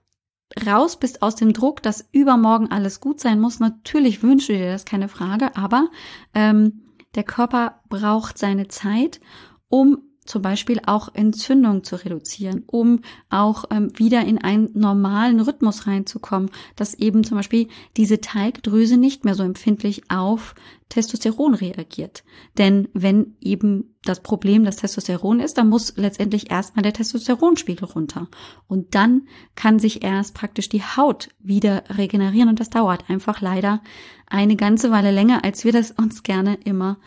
raus 0.65 0.97
bist 0.97 1.21
aus 1.21 1.35
dem 1.35 1.53
Druck, 1.53 1.81
dass 1.83 2.07
übermorgen 2.11 2.71
alles 2.71 2.99
gut 2.99 3.19
sein 3.19 3.39
muss. 3.39 3.59
Natürlich 3.59 4.23
wünsche 4.23 4.53
dir 4.53 4.71
das, 4.71 4.85
keine 4.85 5.07
Frage, 5.07 5.55
aber 5.55 5.89
ähm, 6.33 6.83
der 7.15 7.23
Körper 7.23 7.81
braucht 7.89 8.37
seine 8.37 8.67
Zeit, 8.67 9.19
um 9.67 10.08
zum 10.29 10.43
Beispiel 10.43 10.79
auch 10.85 11.09
Entzündung 11.15 11.83
zu 11.83 11.95
reduzieren, 11.95 12.63
um 12.67 13.01
auch 13.31 13.65
ähm, 13.71 13.91
wieder 13.97 14.23
in 14.23 14.37
einen 14.37 14.69
normalen 14.75 15.39
Rhythmus 15.39 15.87
reinzukommen, 15.87 16.51
dass 16.75 16.93
eben 16.93 17.23
zum 17.23 17.37
Beispiel 17.37 17.67
diese 17.97 18.21
Teigdrüse 18.21 18.97
nicht 18.97 19.25
mehr 19.25 19.33
so 19.33 19.41
empfindlich 19.41 20.03
auf 20.11 20.53
Testosteron 20.87 21.55
reagiert. 21.55 22.23
Denn 22.59 22.89
wenn 22.93 23.37
eben 23.41 23.95
das 24.03 24.21
Problem 24.21 24.63
das 24.63 24.75
Testosteron 24.75 25.39
ist, 25.39 25.57
dann 25.57 25.67
muss 25.67 25.95
letztendlich 25.97 26.51
erstmal 26.51 26.83
der 26.83 26.93
Testosteronspiegel 26.93 27.85
runter. 27.85 28.27
Und 28.67 28.93
dann 28.93 29.27
kann 29.55 29.79
sich 29.79 30.03
erst 30.03 30.35
praktisch 30.35 30.69
die 30.69 30.83
Haut 30.83 31.29
wieder 31.39 31.83
regenerieren 31.89 32.49
und 32.49 32.59
das 32.59 32.69
dauert 32.69 33.09
einfach 33.09 33.41
leider 33.41 33.81
eine 34.27 34.55
ganze 34.55 34.91
Weile 34.91 35.09
länger, 35.09 35.43
als 35.43 35.65
wir 35.65 35.71
das 35.71 35.89
uns 35.89 36.21
gerne 36.21 36.53
immer 36.65 36.99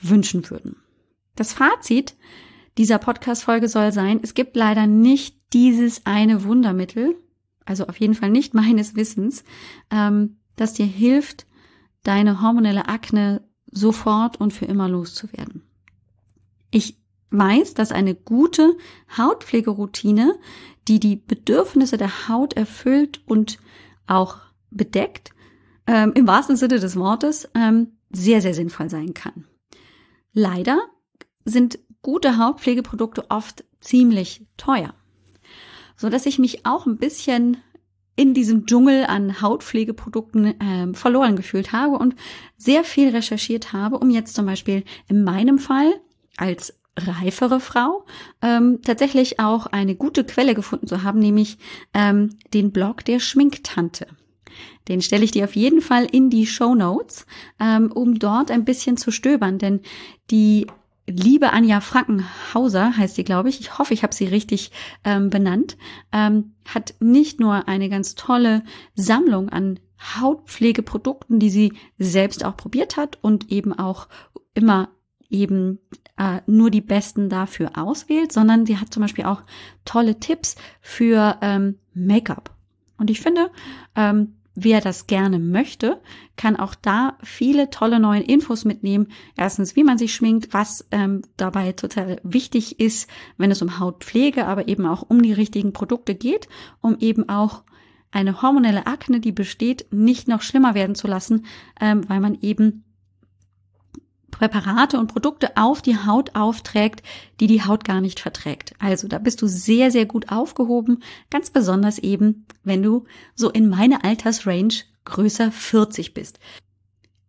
wünschen 0.00 0.48
würden. 0.48 0.76
Das 1.36 1.52
Fazit 1.52 2.14
dieser 2.78 2.98
Podcast-Folge 2.98 3.68
soll 3.68 3.92
sein, 3.92 4.20
es 4.22 4.34
gibt 4.34 4.56
leider 4.56 4.86
nicht 4.86 5.36
dieses 5.52 6.06
eine 6.06 6.44
Wundermittel, 6.44 7.16
also 7.64 7.86
auf 7.86 7.98
jeden 8.00 8.14
Fall 8.14 8.30
nicht 8.30 8.54
meines 8.54 8.96
Wissens, 8.96 9.44
ähm, 9.90 10.36
das 10.56 10.74
dir 10.74 10.86
hilft, 10.86 11.46
deine 12.02 12.40
hormonelle 12.42 12.88
Akne 12.88 13.42
sofort 13.70 14.40
und 14.40 14.52
für 14.52 14.66
immer 14.66 14.88
loszuwerden. 14.88 15.62
Ich 16.70 16.96
weiß, 17.30 17.74
dass 17.74 17.92
eine 17.92 18.14
gute 18.14 18.76
Hautpflegeroutine, 19.16 20.34
die 20.88 21.00
die 21.00 21.16
Bedürfnisse 21.16 21.96
der 21.96 22.28
Haut 22.28 22.54
erfüllt 22.54 23.22
und 23.26 23.58
auch 24.06 24.38
bedeckt, 24.70 25.32
ähm, 25.86 26.12
im 26.14 26.26
wahrsten 26.26 26.56
Sinne 26.56 26.78
des 26.78 26.96
Wortes, 26.96 27.48
ähm, 27.54 27.92
sehr, 28.10 28.42
sehr 28.42 28.54
sinnvoll 28.54 28.90
sein 28.90 29.14
kann. 29.14 29.46
Leider 30.32 30.78
sind 31.44 31.78
gute 32.02 32.38
Hautpflegeprodukte 32.38 33.30
oft 33.30 33.64
ziemlich 33.80 34.46
teuer. 34.56 34.94
So 35.96 36.08
dass 36.08 36.26
ich 36.26 36.38
mich 36.38 36.66
auch 36.66 36.86
ein 36.86 36.98
bisschen 36.98 37.58
in 38.14 38.34
diesem 38.34 38.66
Dschungel 38.66 39.06
an 39.06 39.40
Hautpflegeprodukten 39.40 40.60
äh, 40.60 40.94
verloren 40.94 41.36
gefühlt 41.36 41.72
habe 41.72 41.96
und 41.96 42.14
sehr 42.56 42.84
viel 42.84 43.08
recherchiert 43.10 43.72
habe, 43.72 43.98
um 43.98 44.10
jetzt 44.10 44.34
zum 44.34 44.46
Beispiel 44.46 44.84
in 45.08 45.24
meinem 45.24 45.58
Fall 45.58 45.94
als 46.36 46.74
reifere 46.98 47.58
Frau 47.58 48.04
ähm, 48.42 48.80
tatsächlich 48.82 49.40
auch 49.40 49.66
eine 49.66 49.94
gute 49.94 50.24
Quelle 50.24 50.54
gefunden 50.54 50.86
zu 50.86 51.02
haben, 51.02 51.20
nämlich 51.20 51.56
ähm, 51.94 52.36
den 52.52 52.70
Blog 52.70 53.04
der 53.04 53.18
Schminktante. 53.18 54.06
Den 54.88 55.00
stelle 55.00 55.24
ich 55.24 55.30
dir 55.30 55.44
auf 55.44 55.56
jeden 55.56 55.80
Fall 55.80 56.04
in 56.04 56.28
die 56.28 56.46
Show 56.46 56.74
Notes, 56.74 57.24
ähm, 57.58 57.90
um 57.92 58.18
dort 58.18 58.50
ein 58.50 58.66
bisschen 58.66 58.98
zu 58.98 59.10
stöbern, 59.10 59.58
denn 59.58 59.80
die 60.30 60.66
liebe 61.06 61.52
Anja 61.52 61.80
Frankenhauser 61.80 62.96
heißt 62.96 63.16
sie, 63.16 63.24
glaube 63.24 63.48
ich. 63.48 63.60
Ich 63.60 63.78
hoffe, 63.78 63.94
ich 63.94 64.02
habe 64.02 64.14
sie 64.14 64.26
richtig 64.26 64.70
ähm, 65.04 65.30
benannt. 65.30 65.76
Ähm, 66.12 66.54
hat 66.66 66.94
nicht 67.00 67.40
nur 67.40 67.68
eine 67.68 67.88
ganz 67.88 68.14
tolle 68.14 68.62
Sammlung 68.94 69.48
an 69.48 69.80
Hautpflegeprodukten, 70.20 71.38
die 71.38 71.50
sie 71.50 71.72
selbst 71.98 72.44
auch 72.44 72.56
probiert 72.56 72.96
hat 72.96 73.18
und 73.22 73.50
eben 73.50 73.72
auch 73.72 74.08
immer 74.54 74.90
eben 75.28 75.78
äh, 76.18 76.40
nur 76.46 76.70
die 76.70 76.80
besten 76.80 77.28
dafür 77.28 77.72
auswählt, 77.76 78.32
sondern 78.32 78.66
sie 78.66 78.78
hat 78.78 78.92
zum 78.92 79.00
Beispiel 79.00 79.24
auch 79.24 79.42
tolle 79.84 80.20
Tipps 80.20 80.56
für 80.80 81.38
ähm, 81.40 81.78
Make-up. 81.94 82.54
Und 82.98 83.10
ich 83.10 83.20
finde, 83.20 83.50
ähm, 83.96 84.34
wer 84.54 84.80
das 84.80 85.06
gerne 85.06 85.38
möchte, 85.38 86.00
kann 86.36 86.56
auch 86.56 86.74
da 86.74 87.16
viele 87.22 87.70
tolle 87.70 88.00
neue 88.00 88.22
Infos 88.22 88.64
mitnehmen. 88.64 89.08
Erstens, 89.36 89.76
wie 89.76 89.84
man 89.84 89.98
sich 89.98 90.14
schminkt, 90.14 90.52
was 90.52 90.86
ähm, 90.90 91.22
dabei 91.36 91.72
total 91.72 92.20
wichtig 92.22 92.80
ist, 92.80 93.08
wenn 93.38 93.50
es 93.50 93.62
um 93.62 93.78
Hautpflege, 93.78 94.46
aber 94.46 94.68
eben 94.68 94.86
auch 94.86 95.02
um 95.02 95.22
die 95.22 95.32
richtigen 95.32 95.72
Produkte 95.72 96.14
geht, 96.14 96.48
um 96.80 96.98
eben 96.98 97.28
auch 97.28 97.62
eine 98.10 98.42
hormonelle 98.42 98.86
Akne, 98.86 99.20
die 99.20 99.32
besteht, 99.32 99.86
nicht 99.90 100.28
noch 100.28 100.42
schlimmer 100.42 100.74
werden 100.74 100.94
zu 100.94 101.06
lassen, 101.06 101.46
ähm, 101.80 102.08
weil 102.08 102.20
man 102.20 102.38
eben 102.42 102.84
Präparate 104.32 104.98
und 104.98 105.06
Produkte 105.06 105.56
auf 105.56 105.80
die 105.80 105.96
Haut 105.96 106.34
aufträgt, 106.34 107.04
die 107.38 107.46
die 107.46 107.64
Haut 107.64 107.84
gar 107.84 108.00
nicht 108.00 108.18
verträgt. 108.18 108.74
Also 108.80 109.06
da 109.06 109.18
bist 109.20 109.40
du 109.40 109.46
sehr, 109.46 109.92
sehr 109.92 110.06
gut 110.06 110.30
aufgehoben, 110.30 111.04
ganz 111.30 111.50
besonders 111.50 112.00
eben, 112.00 112.46
wenn 112.64 112.82
du 112.82 113.04
so 113.36 113.48
in 113.50 113.68
meine 113.68 114.02
Altersrange 114.02 114.82
größer 115.04 115.52
40 115.52 116.14
bist. 116.14 116.40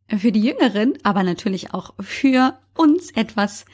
Für 0.10 0.32
die 0.32 0.42
Jüngeren, 0.42 0.94
aber 1.04 1.24
natürlich 1.24 1.74
auch 1.74 1.94
für 2.00 2.58
uns 2.76 3.12
etwas 3.12 3.66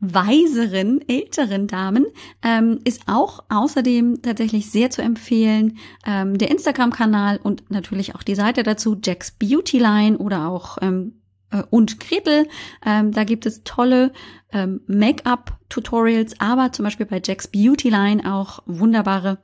weiseren, 0.00 1.00
älteren 1.08 1.66
Damen 1.66 2.06
ähm, 2.42 2.80
ist 2.84 3.02
auch 3.06 3.44
außerdem 3.48 4.22
tatsächlich 4.22 4.70
sehr 4.70 4.90
zu 4.90 5.02
empfehlen 5.02 5.78
ähm, 6.04 6.38
der 6.38 6.50
Instagram-Kanal 6.50 7.40
und 7.42 7.70
natürlich 7.70 8.14
auch 8.14 8.22
die 8.22 8.34
Seite 8.34 8.62
dazu, 8.62 8.96
Jack's 9.02 9.30
Beauty 9.30 9.78
Line 9.78 10.18
oder 10.18 10.48
auch 10.48 10.78
ähm, 10.82 11.14
äh, 11.14 11.27
und 11.70 12.00
Gretel. 12.00 12.48
Ähm, 12.84 13.12
da 13.12 13.24
gibt 13.24 13.46
es 13.46 13.62
tolle 13.64 14.12
ähm, 14.52 14.80
Make-up-Tutorials, 14.86 16.40
aber 16.40 16.72
zum 16.72 16.84
Beispiel 16.84 17.06
bei 17.06 17.20
Jack's 17.24 17.48
Beauty 17.48 17.90
Line 17.90 18.32
auch 18.32 18.62
wunderbare 18.66 19.38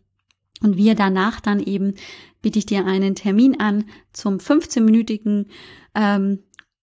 und 0.63 0.77
wir 0.77 0.95
danach 0.95 1.41
dann 1.41 1.61
eben 1.61 1.95
biete 2.43 2.59
ich 2.59 2.67
dir 2.67 2.85
einen 2.85 3.15
Termin 3.15 3.61
an 3.61 3.85
zum 4.13 4.37
15-minütigen 4.37 5.47
ähm, 5.95 6.43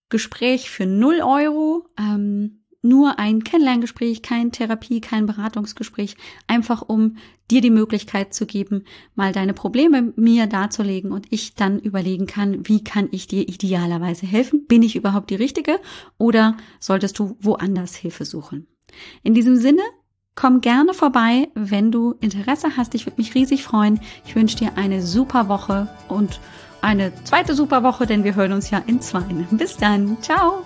Gespräch 0.09 0.69
für 0.69 0.86
0 0.86 1.21
Euro. 1.23 1.88
Ähm, 1.97 2.62
nur 2.84 3.17
ein 3.17 3.43
Kennenlerngespräch, 3.43 4.22
kein 4.22 4.52
Therapie, 4.52 5.02
kein 5.02 5.26
Beratungsgespräch, 5.26 6.16
einfach 6.47 6.82
um 6.82 7.18
dir 7.49 7.62
die 7.62 7.72
Möglichkeit 7.72 8.34
zu 8.34 8.45
geben, 8.45 8.84
mal 9.16 9.32
deine 9.32 9.53
Probleme 9.53 10.14
mir 10.16 10.47
darzulegen 10.47 11.12
und 11.12 11.26
ich 11.32 11.55
dann 11.55 11.80
überlegen 11.80 12.28
kann, 12.28 12.68
wie 12.68 12.84
kann 12.84 13.07
ich 13.12 13.28
dir 13.28 13.47
idealerweise 13.47 14.26
helfen? 14.26 14.68
Bin 14.68 14.84
ich 14.84 14.95
überhaupt 14.95 15.30
die 15.30 15.36
Richtige 15.36 15.80
oder 16.18 16.57
solltest 16.80 17.18
du 17.18 17.38
woanders 17.39 17.95
Hilfe 17.95 18.26
suchen? 18.26 18.68
In 19.24 19.34
diesem 19.34 19.55
Sinne 19.55 19.82
Komm 20.36 20.62
gerne 20.62 20.93
vorbei, 20.93 21.49
wenn 21.53 21.91
du 21.91 22.16
Interesse 22.20 22.76
hast. 22.76 22.95
Ich 22.95 23.05
würde 23.05 23.22
mich 23.22 23.36
riesig 23.36 23.64
freuen. 23.64 23.99
Ich 24.26 24.36
wünsche 24.36 24.57
dir 24.57 24.78
eine 24.78 25.01
super 25.01 25.47
Woche 25.47 25.88
und 26.07 26.39
eine 26.82 27.14
zweite 27.24 27.53
super 27.53 27.84
Woche, 27.84 28.07
denn 28.07 28.24
wir 28.24 28.36
hören 28.36 28.51
uns 28.51 28.72
ja 28.72 28.82
in 28.88 28.99
zwei. 28.99 29.22
Bis 29.51 29.78
dann. 29.78 30.18
Ciao. 30.22 30.66